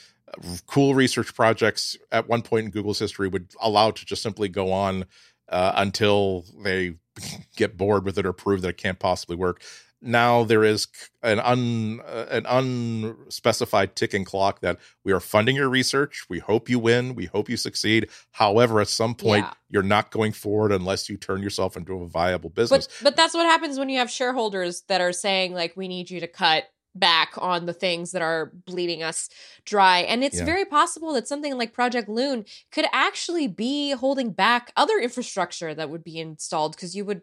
[0.66, 4.72] cool research projects at one point in Google's history would allow to just simply go
[4.72, 5.04] on
[5.48, 6.94] uh, until they
[7.56, 9.62] get bored with it or prove that it can't possibly work.
[10.06, 10.86] Now there is
[11.22, 16.26] an un uh, an unspecified ticking clock that we are funding your research.
[16.28, 17.14] We hope you win.
[17.14, 18.10] We hope you succeed.
[18.32, 19.54] However, at some point, Yeah.
[19.70, 22.86] you're not going forward unless you turn yourself into a viable business.
[22.86, 26.10] But but that's what happens when you have shareholders that are saying like we need
[26.10, 26.64] you to cut
[26.94, 29.28] back on the things that are bleeding us
[29.64, 30.00] dry.
[30.00, 30.44] And it's Yeah.
[30.44, 35.90] very possible that something like Project Loon could actually be holding back other infrastructure that
[35.90, 37.22] would be installed because you would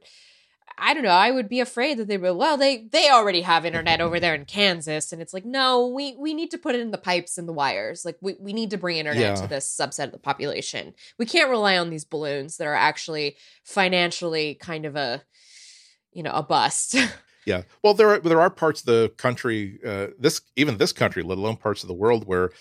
[0.77, 1.09] I don't know.
[1.09, 2.33] I would be afraid that they would.
[2.33, 6.15] Well, they they already have internet over there in Kansas, and it's like, no, we
[6.17, 8.03] we need to put it in the pipes and the wires.
[8.03, 9.35] Like we we need to bring internet Yeah.
[9.35, 10.93] to this subset of the population.
[11.19, 15.21] We can't rely on these balloons that are actually financially kind of a,
[16.13, 16.95] you know, a bust.
[17.45, 17.63] Yeah.
[17.83, 21.37] Well, there are there are parts of the country, uh, this even this country, let
[21.37, 22.51] alone parts of the world, where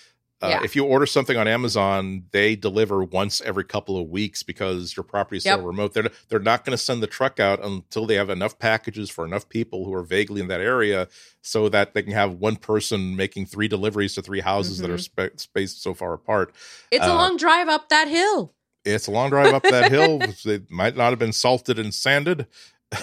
[0.43, 0.63] Uh, Yeah.
[0.63, 5.03] If you order something on Amazon, they deliver once every couple of weeks because your
[5.03, 5.59] property is Yep.
[5.59, 5.93] so remote.
[5.93, 9.23] They're they're not going to send the truck out until they have enough packages for
[9.23, 11.07] enough people who are vaguely in that area,
[11.43, 14.95] so that they can have one person making three deliveries to three houses that are
[14.97, 15.39] Mhm.
[15.39, 16.55] spaced so far apart.
[16.89, 18.55] It's a Uh, long drive up that hill.
[18.83, 20.21] It's a long drive up that hill.
[20.43, 22.47] It might not have been salted and sanded.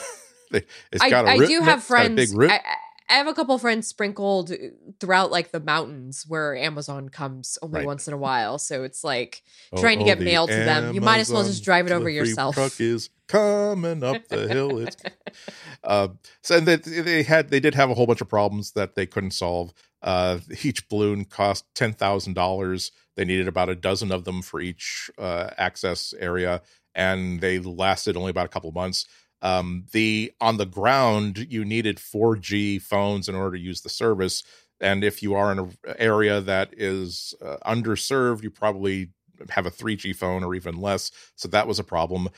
[0.92, 2.34] It's I, got a I root do have It's got a friends.
[2.34, 2.50] big.
[2.50, 2.60] I,
[3.10, 4.52] I have a couple friends sprinkled
[5.00, 7.86] throughout like the mountains where Amazon comes only Right.
[7.86, 8.58] once in a while.
[8.58, 9.42] So it's like
[9.78, 10.94] trying to get the mail to them.
[10.94, 12.54] You might as well just drive it over yourself.
[12.54, 14.78] Truck is coming up the hill.
[14.80, 14.96] It's
[15.84, 16.08] uh,
[16.42, 19.06] so and they, they had they did have a whole bunch of problems that they
[19.06, 19.72] couldn't solve.
[20.02, 22.92] Uh, each balloon cost ten thousand dollars.
[23.16, 26.60] They needed about a dozen of them for each uh, access area,
[26.94, 29.06] and they lasted only about a couple months.
[29.40, 34.42] Um, the on the ground, you needed 4G phones in order to use the service,
[34.80, 39.10] and if you are in an area that is uh, underserved, you probably
[39.50, 41.10] have a 3G phone or even less.
[41.36, 42.28] So that was a problem.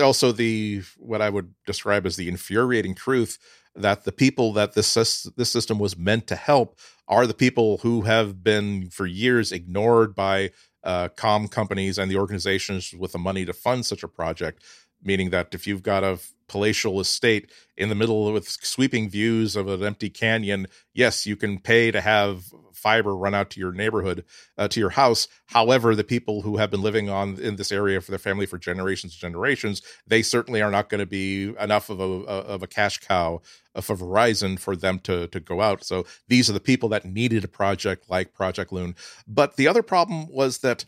[0.00, 3.38] Also, the what I would describe as the infuriating truth
[3.74, 4.94] that the people that this
[5.36, 6.78] this system was meant to help
[7.08, 10.50] are the people who have been for years ignored by
[10.84, 14.62] uh, com companies and the organizations with the money to fund such a project.
[15.02, 16.20] Meaning that if you've got a
[16.52, 21.58] palatial estate in the middle with sweeping views of an empty canyon, yes, you can
[21.58, 22.44] pay to have
[22.74, 24.22] fiber run out to your neighborhood,
[24.58, 25.28] uh, to your house.
[25.46, 28.58] However, the people who have been living on in this area for their family for
[28.58, 32.66] generations and generations, they certainly are not going to be enough of a of a
[32.66, 33.40] cash cow
[33.80, 35.84] for Verizon for them to to go out.
[35.84, 38.94] So these are the people that needed a project like Project Loon.
[39.26, 40.84] But the other problem was that.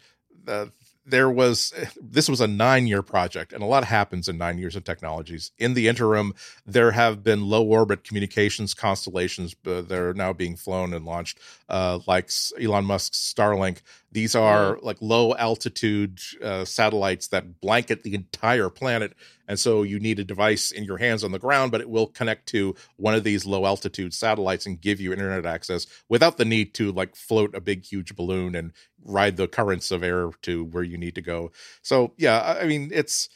[0.47, 0.67] Uh,
[1.07, 4.77] there was this was a nine year project and a lot happens in nine years
[4.77, 5.53] of technologies.
[5.59, 6.35] In the interim
[6.67, 11.39] there have been low orbit communications constellations uh, that are now being flown and launched
[11.69, 12.31] uh, like
[12.61, 13.79] elon musk's starlink
[14.15, 19.13] these are like low altitude uh, satellites that blanket the entire planet
[19.47, 22.07] and so you need a device in your hands on the ground but it will
[22.07, 26.45] connect to one of these low altitude satellites and give you internet access without the
[26.45, 28.73] need to like float a big huge balloon and
[29.05, 31.53] ride the currents of air to where you need to go.
[31.83, 33.29] So yeah, I mean it's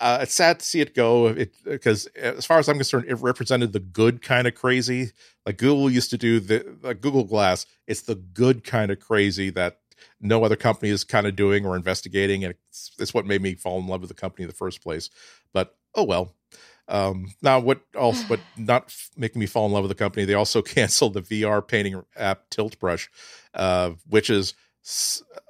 [0.00, 1.28] uh, it's sad to see it go.
[1.28, 5.12] It because as far as I'm concerned, it represented the good kind of crazy.
[5.46, 7.66] Like Google used to do the like Google Glass.
[7.86, 9.78] It's the good kind of crazy that
[10.24, 13.54] no other company is kind of doing or investigating, and it's, it's what made me
[13.54, 15.10] fall in love with the company in the first place.
[15.52, 16.34] But oh well.
[16.86, 20.34] Um, now, what also, but not making me fall in love with the company, they
[20.34, 23.10] also canceled the VR painting app Tilt Brush,
[23.54, 24.54] uh, which is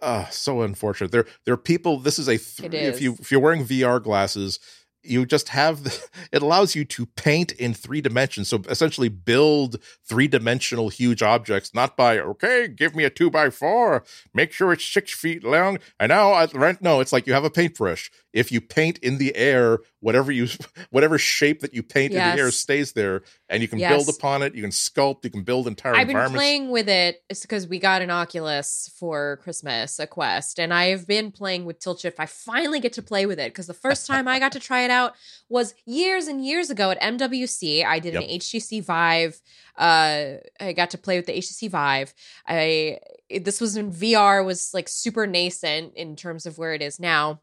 [0.03, 1.11] uh, so unfortunate.
[1.11, 1.99] There, there are people.
[1.99, 4.59] This is a th- It if you if you're wearing VR glasses,
[5.05, 8.49] you just have the, it allows you to paint in three dimensions.
[8.49, 13.51] So essentially, build three dimensional huge objects, not by okay, give me a two by
[13.51, 16.81] four, make sure it's six feet long, and now I right.
[16.81, 18.11] No, it's like you have a paintbrush.
[18.33, 20.49] If you paint in the air, whatever you
[20.91, 23.91] whatever shape that you paint in the air stays there, and you can Yes.
[23.91, 24.55] build upon it.
[24.55, 25.25] You can sculpt.
[25.25, 27.23] You can build entire I've been playing with it.
[27.29, 31.79] It's because we got an Oculus for Christmas, a Quest, and I've been playing with
[31.79, 32.19] Tilt Shift.
[32.19, 34.83] I finally get to play with it because the first time I got to try
[34.83, 35.15] it out
[35.49, 37.85] was years and years ago at MWC.
[37.85, 39.41] I did an HTC Vive.
[39.77, 42.15] Uh, I got to play with the HTC Vive.
[42.47, 46.99] I this was when VR was like super nascent in terms of where it is
[46.99, 47.41] now.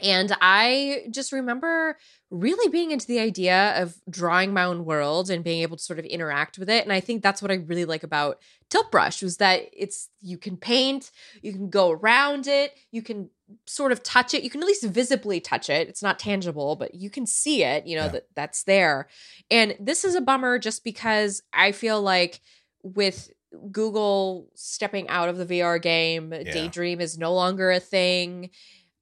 [0.00, 1.96] And I just remember
[2.30, 5.98] really being into the idea of drawing my own world and being able to sort
[5.98, 6.84] of interact with it.
[6.84, 8.38] And I think that's what I really like about
[8.70, 11.10] Tilt Brush was that it's you can paint,
[11.42, 13.30] you can go around it, you can
[13.66, 15.88] sort of touch it, you can at least visibly touch it.
[15.88, 18.08] It's not tangible, but you can see it, you know, Yeah.
[18.12, 19.08] that that's there.
[19.50, 22.40] And this is a bummer just because I feel like
[22.82, 23.30] with
[23.72, 28.50] Google stepping out of the VR game, Daydream is no longer a thing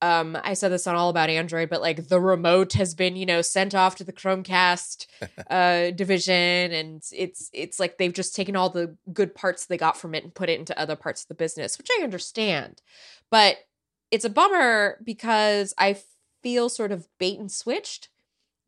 [0.03, 3.25] um i said this on all about android but like the remote has been you
[3.25, 5.07] know sent off to the chromecast
[5.51, 6.35] uh division
[6.71, 10.23] and it's it's like they've just taken all the good parts they got from it
[10.23, 12.83] and put it into other parts of the business which i understand
[13.31, 13.57] but
[14.11, 15.97] it's a bummer because i
[16.43, 18.09] feel sort of bait and switched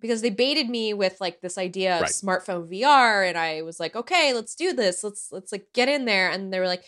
[0.01, 2.11] because they baited me with like this idea of Right.
[2.11, 6.05] smartphone vr and i was like okay let's do this let's let's like get in
[6.05, 6.85] there and they were like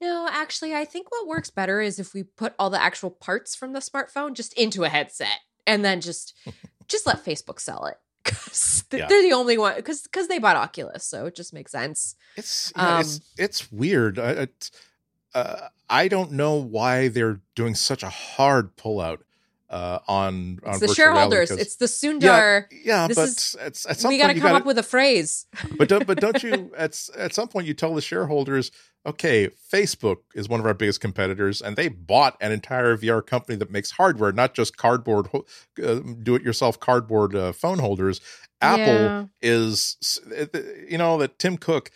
[0.00, 3.54] no, actually, I think what works better is if we put all the actual parts
[3.54, 6.34] from the smartphone just into a headset and then just
[6.88, 9.06] just let Facebook sell it because Yeah.
[9.06, 12.16] they're the only one because because they bought Oculus, so it just makes sense.
[12.36, 14.18] It's yeah, it's Um, it's weird.
[14.18, 14.70] I, it,
[15.34, 19.18] uh, I don't know why they're doing such a hard pullout
[19.70, 21.50] uh, on on the shareholders.
[21.50, 22.66] It's the Sundar.
[22.70, 24.78] yeah, yeah, this but is- it's, at some We got to come gotta- up with
[24.78, 25.46] a phrase.
[25.76, 28.70] but don't, but don't you at at some point you tell the shareholders,
[29.04, 33.56] okay, Facebook is one of our biggest competitors, and they bought an entire VR company
[33.56, 38.20] that makes hardware, not just cardboard, uh, do-it-yourself cardboard uh, phone holders.
[38.62, 39.24] Apple Yeah.
[39.42, 39.96] is,
[40.88, 41.90] you know, that Tim Cook,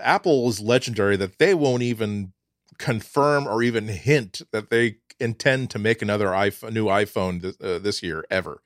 [0.00, 2.32] Apple is legendary that they won't even
[2.78, 7.78] confirm or even hint that they intend to make another iPhone, new iPhone th- uh,
[7.78, 8.60] this year ever.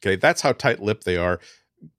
[0.00, 1.40] Okay, that's how tight-lipped they are.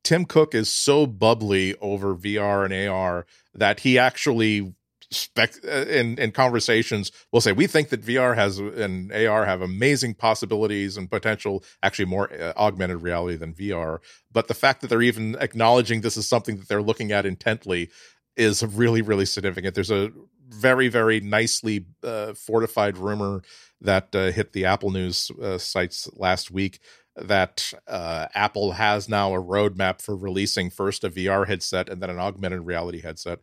[0.03, 4.74] Tim Cook is so bubbly over VR and AR that he actually
[5.14, 9.61] spec uh, in in conversations will say we think that VR has and AR have
[9.61, 13.99] amazing possibilities and potential actually more uh, augmented reality than VR
[14.32, 17.89] but the fact that they're even acknowledging this is something that they're looking at intently
[18.36, 20.11] is really really significant there's a
[20.48, 23.41] very very nicely uh, fortified rumor
[23.82, 26.80] that uh, hit the Apple News uh, sites last week
[27.16, 32.10] that uh, Apple has now a roadmap for releasing first a VR headset and then
[32.10, 33.39] an augmented reality headset.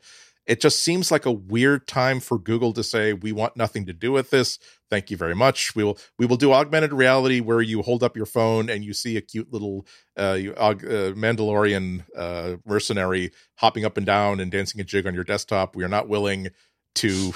[0.47, 3.93] It just seems like a weird time for Google to say we want nothing to
[3.93, 4.59] do with this.
[4.89, 5.77] Thank you very much.
[5.77, 8.93] We will we will do augmented reality where you hold up your phone and you
[8.93, 9.87] see a cute little
[10.17, 10.75] uh, uh,
[11.13, 15.77] Mandalorian uh, mercenary hopping up and down and dancing a jig on your desktop.
[15.77, 16.49] We are not willing
[16.97, 17.33] to.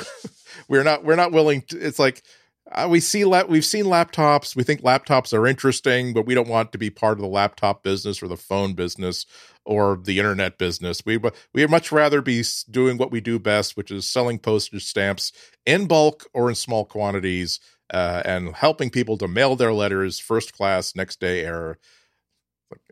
[0.69, 1.05] we're not.
[1.05, 1.63] We're not willing.
[1.63, 2.23] To, it's like
[2.71, 4.57] uh, we see la- we've seen laptops.
[4.57, 7.83] We think laptops are interesting, but we don't want to be part of the laptop
[7.83, 9.27] business or the phone business
[9.65, 11.03] or the internet business.
[11.05, 14.85] We we would much rather be doing what we do best, which is selling postage
[14.85, 15.33] stamps
[15.67, 17.61] in bulk or in small quantities,
[17.93, 21.79] uh, and helping people to mail their letters first class, next day air.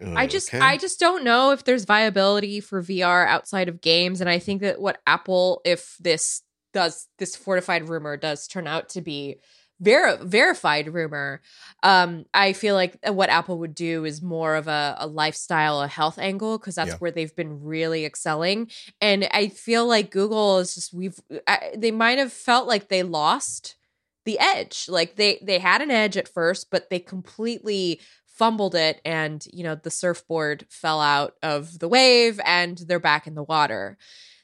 [0.05, 0.61] I just Okay.
[0.61, 4.61] I just don't know if there's viability for VR outside of games and I think
[4.61, 6.43] that what Apple if this
[6.73, 9.37] does this fortified rumor does turn out to be
[9.81, 11.41] ver- verified rumor.
[11.83, 15.89] Um I feel like what Apple would do is more of a, a lifestyle a
[15.89, 16.97] health angle because that's Yeah.
[16.99, 18.71] where they've been really excelling.
[19.01, 23.03] And I feel like Google is just we've I, they might have felt like they
[23.03, 23.77] lost
[24.25, 24.87] the edge.
[24.89, 29.63] Like they they had an edge at first but they completely fumbled it and you
[29.63, 33.99] know the surfboard fell out of the wave and they're back in the water.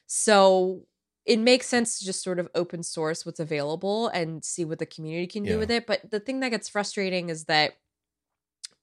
[0.05, 0.83] So
[1.29, 4.85] it makes sense to just sort of open source what's available and see what the
[4.85, 5.53] community can Yeah.
[5.53, 7.73] do with it but the thing that gets frustrating is that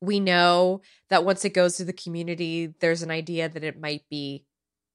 [0.01, 4.05] we know that once it goes to the community there's an idea that it might
[4.11, 4.45] be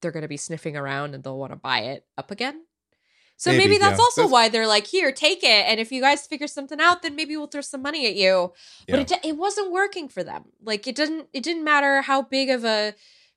[0.00, 2.62] they're going to be sniffing around and they'll want to buy it up again
[3.38, 4.04] so maybe, Maybe, that's yeah.
[4.04, 7.02] also That's- why they're like here take it and if you guys figure something out
[7.02, 8.52] then maybe we'll throw some money at you
[8.86, 8.96] Yeah.
[8.96, 12.48] but it, it wasn't working for them like it didn't it didn't matter how big
[12.50, 12.94] of a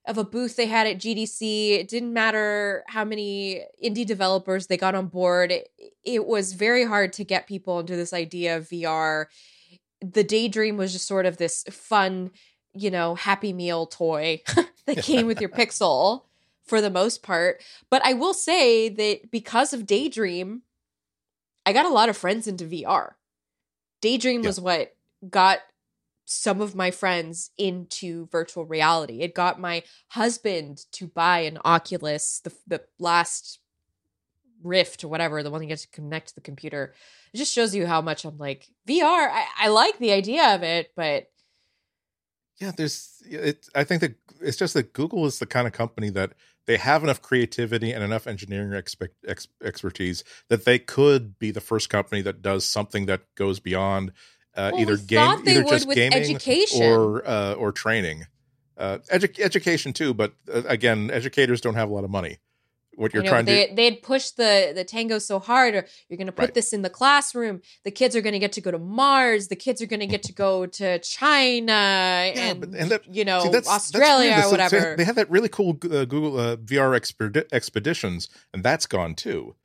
[0.07, 4.77] of a booth they had at GDC it didn't matter how many indie developers they
[4.77, 5.51] got on board.
[5.51, 5.69] It,
[6.03, 9.25] it was very hard to get people into this idea of VR
[10.01, 12.29] the daydream was just sort of this fun
[12.73, 14.41] you know happy meal toy
[14.85, 16.23] that came with your pixel
[16.65, 17.61] for the most part.
[17.89, 20.61] But i will say that because of daydream
[21.65, 23.13] i got a lot of friends into vr
[24.01, 24.49] daydream Yeah.
[24.49, 24.93] was what
[25.27, 25.59] got
[26.25, 29.21] some of my friends into virtual reality.
[29.21, 33.59] It got my husband to buy an oculus the, the last
[34.63, 36.93] rift or whatever the one you get to connect to the computer.
[37.33, 40.63] It just shows you how much i'm like vr i, I like the idea of
[40.63, 41.29] it but
[42.61, 46.09] yeah there's it i think that it's just that google is the kind of company
[46.11, 46.31] that
[46.65, 51.61] they have enough creativity and enough engineering expe- ex- expertise that they could be the
[51.61, 54.13] first company that does something that goes beyond
[54.55, 56.83] uh, Well, either game either just with gaming education.
[56.83, 58.25] or uh, or training
[58.77, 62.37] uh, edu- education too but uh, again educators don't have a lot of money
[62.97, 65.75] what you're you know, trying they to they'd push the the tango so hard.
[65.75, 66.53] Or you're going to put Right.
[66.53, 67.61] this in the classroom.
[67.83, 69.49] The kids are going to get to go to Mars.
[69.49, 73.25] The kids are going to get to go to China and, but- and that- you
[73.25, 74.45] know See, that's- that's Australia weird.
[74.45, 74.95] or whatever.
[74.97, 79.55] They have that really cool uh, Google uh, VR expedi- expeditions, and that's gone too.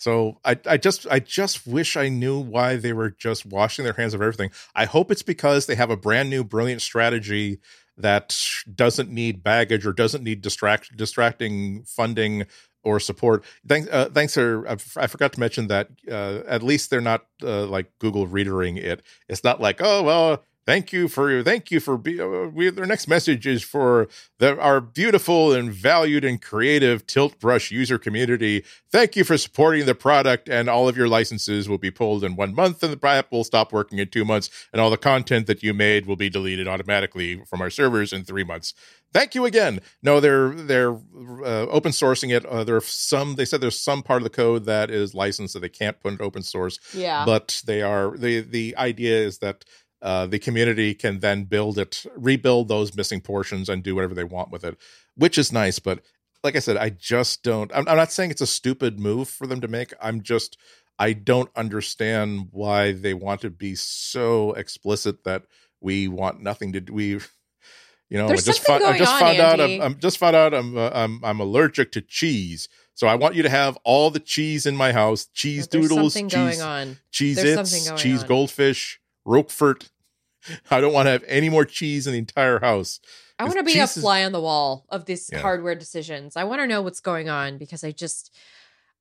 [0.00, 3.92] So I, I just, I just wish I knew why they were just washing their
[3.92, 4.50] hands of everything.
[4.74, 7.60] I hope it's because they have a brand new, brilliant strategy
[7.98, 8.34] that
[8.74, 12.46] doesn't need baggage or doesn't need distract, distracting funding
[12.82, 13.44] or support.
[13.68, 14.38] Thanks, uh, thanks.
[14.38, 18.78] F- I forgot to mention that uh, at least they're not uh, like Google readering
[18.78, 19.02] it.
[19.28, 22.86] It's not like, oh well, thank you for thank you for be, uh, we, their
[22.86, 24.06] next message is for
[24.38, 28.64] the, our beautiful and valued and creative tilt brush user community.
[28.88, 32.36] Thank you for supporting the product and all of your licenses will be pulled in
[32.36, 35.48] one month and the app will stop working in two months and all the content
[35.48, 38.72] that you made will be deleted automatically from our servers in three months.
[39.12, 39.80] Thank you again.
[40.04, 42.46] No they're they're uh, open sourcing it.
[42.46, 45.54] Uh, there are some they said there's some part of the code that is licensed
[45.54, 49.38] that they can't put in open source yeah, but they are the the idea is
[49.38, 49.64] that
[50.02, 54.24] uh, the community can then build it, rebuild those missing portions, and do whatever they
[54.24, 54.76] want with it,
[55.14, 55.78] which is nice.
[55.78, 56.00] But
[56.42, 57.70] like I said, I just don't.
[57.74, 59.92] I'm, I'm not saying it's a stupid move for them to make.
[60.00, 60.56] I'm just
[61.00, 65.44] I don't understand why they want to be so explicit that
[65.80, 66.92] we want nothing to do.
[66.92, 70.18] We, you know, There's I just found, I just on, found out I'm, I'm just
[70.18, 72.68] found out I'm, uh, I'm I'm allergic to cheese.
[72.92, 76.62] So I want you to have all the cheese in my house: cheese doodles, cheese,
[77.10, 78.28] cheese its, cheese on.
[78.28, 79.90] goldfish, Roquefort.
[80.70, 83.00] I don't want to have any more cheese in the entire house.
[83.38, 85.40] I want to be a cheese is- fly on the wall of these Yeah.
[85.40, 86.36] hardware decisions.
[86.36, 88.34] I want to know what's going on because I just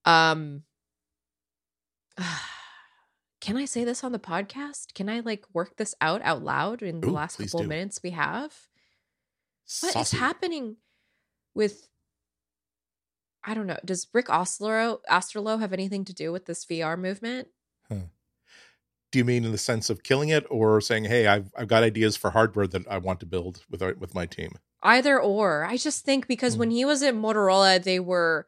[0.05, 0.63] um
[3.41, 4.93] can I say this on the podcast?
[4.93, 7.69] Can I like work this out out loud in the last couple of do.
[7.69, 8.53] minutes we have?
[9.81, 10.17] What is Saucy.
[10.17, 10.77] happening
[11.53, 11.87] with
[13.43, 13.77] I don't know.
[13.85, 17.47] Does Rick Osterloh Osterloh have anything to do with this VR movement?
[19.11, 21.83] Do you mean in the sense of killing it, or saying, "Hey, I've I've got
[21.83, 24.51] ideas for hardware that I want to build with our, with my team"?
[24.83, 25.65] Either or.
[25.65, 26.59] I just think because Hmm.
[26.59, 28.47] when he was at Motorola, they were.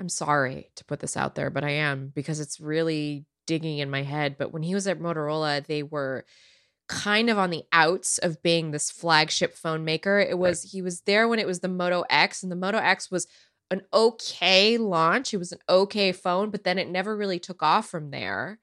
[0.00, 3.90] I'm sorry to put this out there, but I am because it's really digging in
[3.90, 4.36] my head.
[4.38, 6.24] But when he was at Motorola, they were
[6.88, 10.20] kind of on the outs of being this flagship phone maker.
[10.20, 13.10] It was, he was there when it was the Moto X, and the Moto X
[13.10, 13.26] was
[13.72, 15.34] an okay launch.
[15.34, 18.60] It was an okay phone, but then it never really took off from there.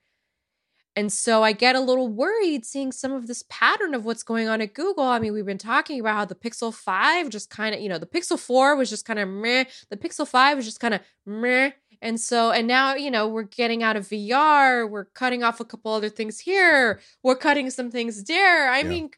[0.98, 4.48] And so I get a little worried seeing some of this pattern of what's going
[4.48, 5.04] on at Google.
[5.04, 7.98] I mean, we've been talking about how the Pixel 5 just kind of, you know,
[7.98, 9.66] the Pixel 4 was just kind of meh.
[9.90, 11.72] The Pixel 5 was just kind of meh.
[12.02, 14.90] And so, and now, you know, we're getting out of VR.
[14.90, 17.02] We're cutting off a couple other things here.
[17.24, 18.70] We're cutting some things there.
[18.70, 18.88] I Yeah.
[18.90, 19.10] mean,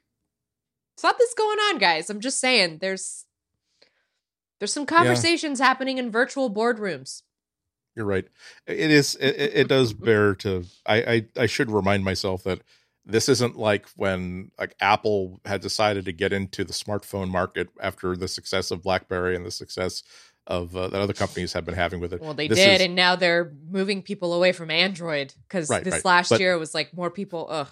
[0.97, 2.09] something's going on, guys.
[2.09, 3.25] I'm just saying there's
[4.59, 7.21] there's some conversations happening in virtual boardrooms.
[7.98, 8.28] You're right.
[8.68, 9.16] It is.
[9.16, 10.64] It, it does bear to.
[10.86, 12.62] I, I I should remind myself that
[13.06, 18.16] this isn't like when like Apple had decided to get into the smartphone market after
[18.16, 20.04] the success of BlackBerry and the success
[20.45, 22.22] of uh, that other companies have been having with it.
[22.22, 25.84] Well, they This did, is- and now they're moving people away from Android because Right,
[25.84, 26.06] this right.
[26.06, 27.48] last But- year was like more people.
[27.50, 27.68] Ugh.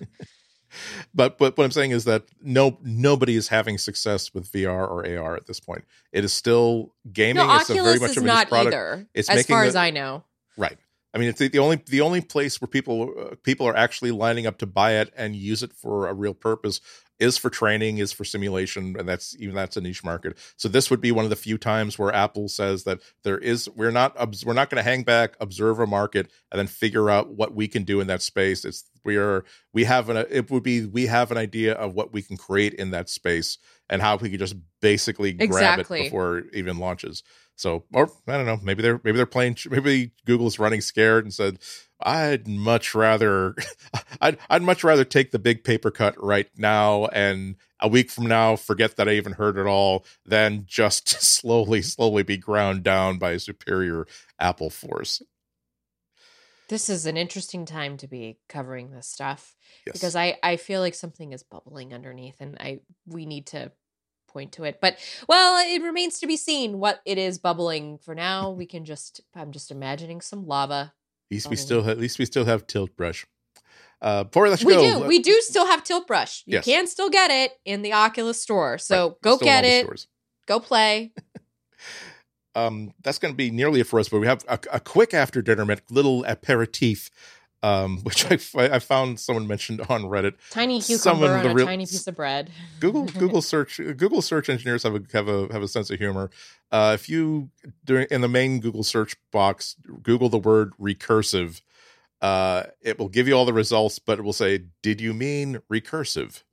[1.14, 5.06] But but what I'm saying is that no nobody is having success with VR or
[5.08, 5.86] AR at this point.
[6.12, 7.46] It is still gaming.
[7.48, 8.74] No, it's a very Oculus much is of a not product.
[8.76, 10.24] either, It's as far the- as I know.
[10.58, 10.78] Right.
[11.14, 14.12] I mean, it's the, the only the only place where people uh, people are actually
[14.12, 16.82] lining up to buy it and use it for a real purpose
[17.20, 20.38] is for training, is for simulation, and that's even that's a niche market.
[20.58, 23.70] So this would be one of the few times where Apple says that there is
[23.70, 27.30] we're not we're not going to hang back, observe a market, and then figure out
[27.30, 28.66] what we can do in that space.
[28.66, 32.12] It's we are we have an it would be we have an idea of what
[32.12, 33.58] we can create in that space
[33.90, 36.02] and how we could just basically grab Exactly.
[36.02, 37.24] it before it even launches.
[37.58, 39.58] So, or I don't know, maybe they're maybe they're playing.
[39.70, 41.60] Maybe Google's running scared and said,
[42.02, 43.56] "I'd much rather,
[44.22, 48.26] I'd I'd much rather take the big paper cut right now, and a week from
[48.26, 53.18] now forget that I even heard it all, than just slowly, slowly be ground down
[53.18, 54.06] by a superior
[54.40, 55.22] Apple force."
[56.68, 59.94] This is an interesting time to be covering this stuff Yes.
[59.94, 63.72] because I I feel like something is bubbling underneath, and I we need to
[64.36, 64.80] point to it.
[64.82, 64.98] But
[65.30, 67.98] well, it remains to be seen what it is bubbling.
[68.00, 70.94] For now, we can just I'm just imagining some lava.
[71.32, 73.26] at least we still at least we still have tilt brush.
[74.02, 75.08] Uh, before we let you We go, do.
[75.08, 76.44] We do still have Tilt Brush.
[76.46, 76.66] You Yes.
[76.66, 78.78] can still get it in the Oculus store.
[78.78, 80.08] So right, go still get it.
[80.46, 81.14] Go play.
[82.56, 84.10] um, that's going to be nearly it for us.
[84.10, 87.10] But we have a, a quick after dinner little aperitif,
[87.66, 90.36] um, which I found someone mentioned on Reddit.
[90.52, 92.52] Tiny cucumber of on a real- tiny piece of bread.
[92.80, 96.30] Google Google search Google search engineers have a have a have a sense of humor.
[96.72, 97.50] Uh, if you
[97.84, 101.62] during in the main Google search box Google the word recursive,
[102.22, 105.60] uh, it will give you all the results, but it will say, "Did you mean
[105.72, 106.44] recursive?"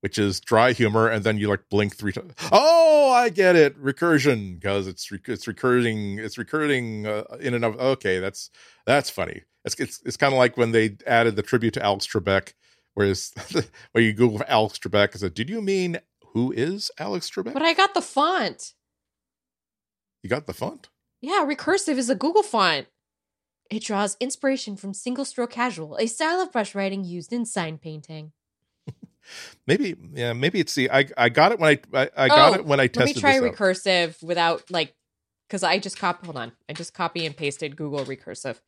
[0.00, 2.32] Which is dry humor, and then you like blink three times.
[2.50, 7.64] Oh, I get it, recursion, because it's rec- it's recurring, it's recurring uh, in and
[7.64, 7.78] of.
[7.78, 8.50] Okay, that's
[8.84, 9.42] that's funny.
[9.64, 12.54] It's it's, it's kind of like when they added the tribute to Alex Trebek,
[12.94, 13.32] whereas
[13.92, 15.98] where you Google Alex Trebek and said, "Did you mean
[16.32, 18.72] who is Alex Trebek?" But I got the font.
[20.22, 20.88] you got the font.
[21.20, 22.88] Yeah, recursive is a Google font.
[23.70, 27.78] It draws inspiration from single stroke casual, a style of brush writing used in sign
[27.78, 28.32] painting.
[29.68, 32.54] Maybe yeah, maybe it's the I I got it when I I, I got Oh,
[32.56, 33.54] it when I Let me try this out.
[33.56, 34.94] recursive without like
[35.48, 36.50] because I just copy hold on.
[36.68, 38.60] I just copy and pasted Google recursive.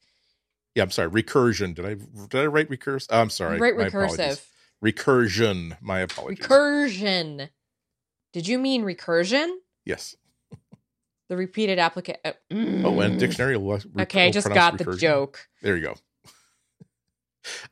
[0.75, 1.11] Yeah, I'm sorry.
[1.11, 1.75] Recursion.
[1.75, 1.95] Did I
[2.29, 3.07] did I write recursive?
[3.11, 3.59] I'm sorry.
[3.59, 4.19] Write My apologies.
[4.19, 4.47] recursive.
[4.85, 5.77] Recursion.
[5.81, 6.45] My apologies.
[6.47, 7.49] Recursion.
[8.33, 9.55] Did you mean recursion?
[9.85, 10.17] yes.
[11.31, 12.21] The repeated application.
[12.23, 13.19] Uh, Oh, and mm.
[13.19, 13.57] dictionary.
[13.57, 15.49] Will, will Okay, I just got the joke.
[15.63, 15.95] There you go.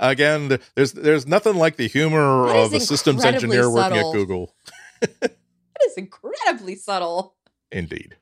[0.01, 4.55] Again, there's there's nothing like the humor That of a systems engineer working at Google.
[5.21, 7.35] That is incredibly subtle.
[7.73, 8.17] Indeed.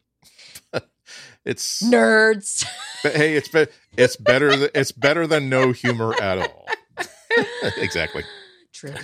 [1.45, 2.65] It's Nerds.
[3.03, 6.67] but hey, it's be, it's better th- it's better than no humor at all.
[7.77, 8.25] exactly.
[8.73, 8.95] True.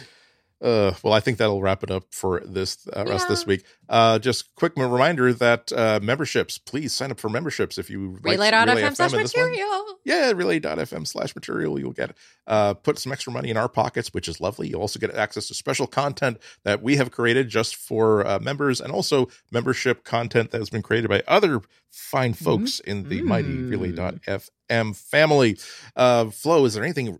[0.62, 3.62] Uh, well, I think that'll wrap it up for this uh, us this week.
[3.90, 8.38] Uh, just quick reminder that uh, memberships, please sign up for memberships if you like
[8.38, 9.50] Relay.fm slash and this one.
[9.50, 9.84] material.
[10.04, 11.78] yeah, relay.fm slash material.
[11.78, 14.68] You'll get uh, put some extra money in our pockets, which is lovely.
[14.68, 18.80] You also get access to special content that we have created just for uh, members,
[18.80, 23.48] and also membership content that has been created by other fine folks in the mighty
[23.48, 23.70] Mm.
[23.70, 25.58] relay.fm family.
[25.94, 27.18] Uh, Flo, is there anything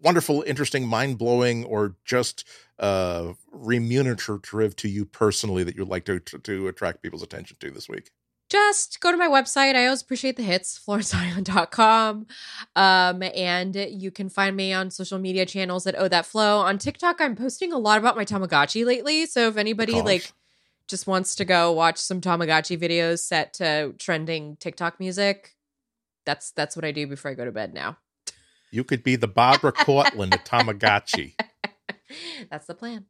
[0.00, 2.44] wonderful, interesting, mind blowing, or just
[2.78, 7.70] uh, remunerative to you personally that you'd like to, to to attract people's attention to
[7.70, 8.10] this week?
[8.48, 9.74] just go to my website.
[9.74, 12.26] I always appreciate the hits, florenceion.com.
[12.74, 16.58] Um, and you can find me on social media channels at Oh That Flow.
[16.60, 19.26] On TikTok, I'm posting a lot about my Tamagotchi lately.
[19.26, 20.04] So if anybody Gosh.
[20.04, 20.32] like
[20.88, 25.56] just wants to go watch some Tamagotchi videos set to trending TikTok music,
[26.24, 27.98] that's that's what I do before I go to bed now.
[28.70, 31.34] You could be the Barbara Cartland of Tamagotchi.
[32.50, 33.06] that's the plan.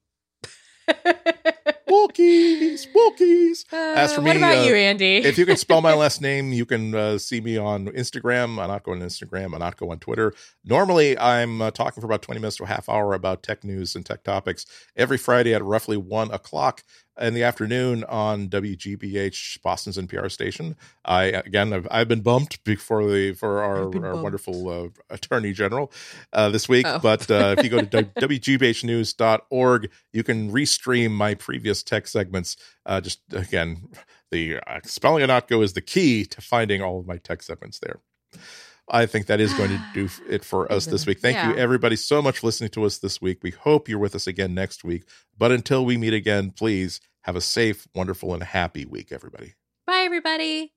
[1.89, 3.65] Walkies, walkies.
[3.73, 5.17] As for Uh, what me, about uh, you, Andy?
[5.19, 8.61] If you can spell my last name, you can uh, see me on Instagram.
[8.61, 9.55] I'm not going on Instagram.
[9.55, 10.33] I'm not going on Twitter.
[10.65, 13.95] Normally, I'm uh, talking for about 20 minutes to a half hour about tech news
[13.95, 16.83] and tech topics every Friday at roughly one o'clock
[17.19, 20.77] in the afternoon on WGBH, Boston's NPR station.
[21.05, 25.93] I again, I've, I've been bumped before the for our, our wonderful uh, Attorney General
[26.33, 26.87] uh, this week.
[26.87, 26.99] Oh.
[26.99, 32.57] But uh, if you go to WGBHnews.org, you can restream my previous tech segments.
[32.85, 33.89] Uh, just again,
[34.31, 38.01] the uh, spelling Ihnatko is the key to finding all of my tech segments there.
[38.89, 41.21] I think that is going to do it for us this week.
[41.21, 43.39] Thank you, everybody, so much for listening to us this week.
[43.43, 45.05] We hope you're with us again next week.
[45.37, 49.55] But until we meet again, please have a safe, wonderful, and happy week, everybody.
[49.87, 50.73] Bye, everybody.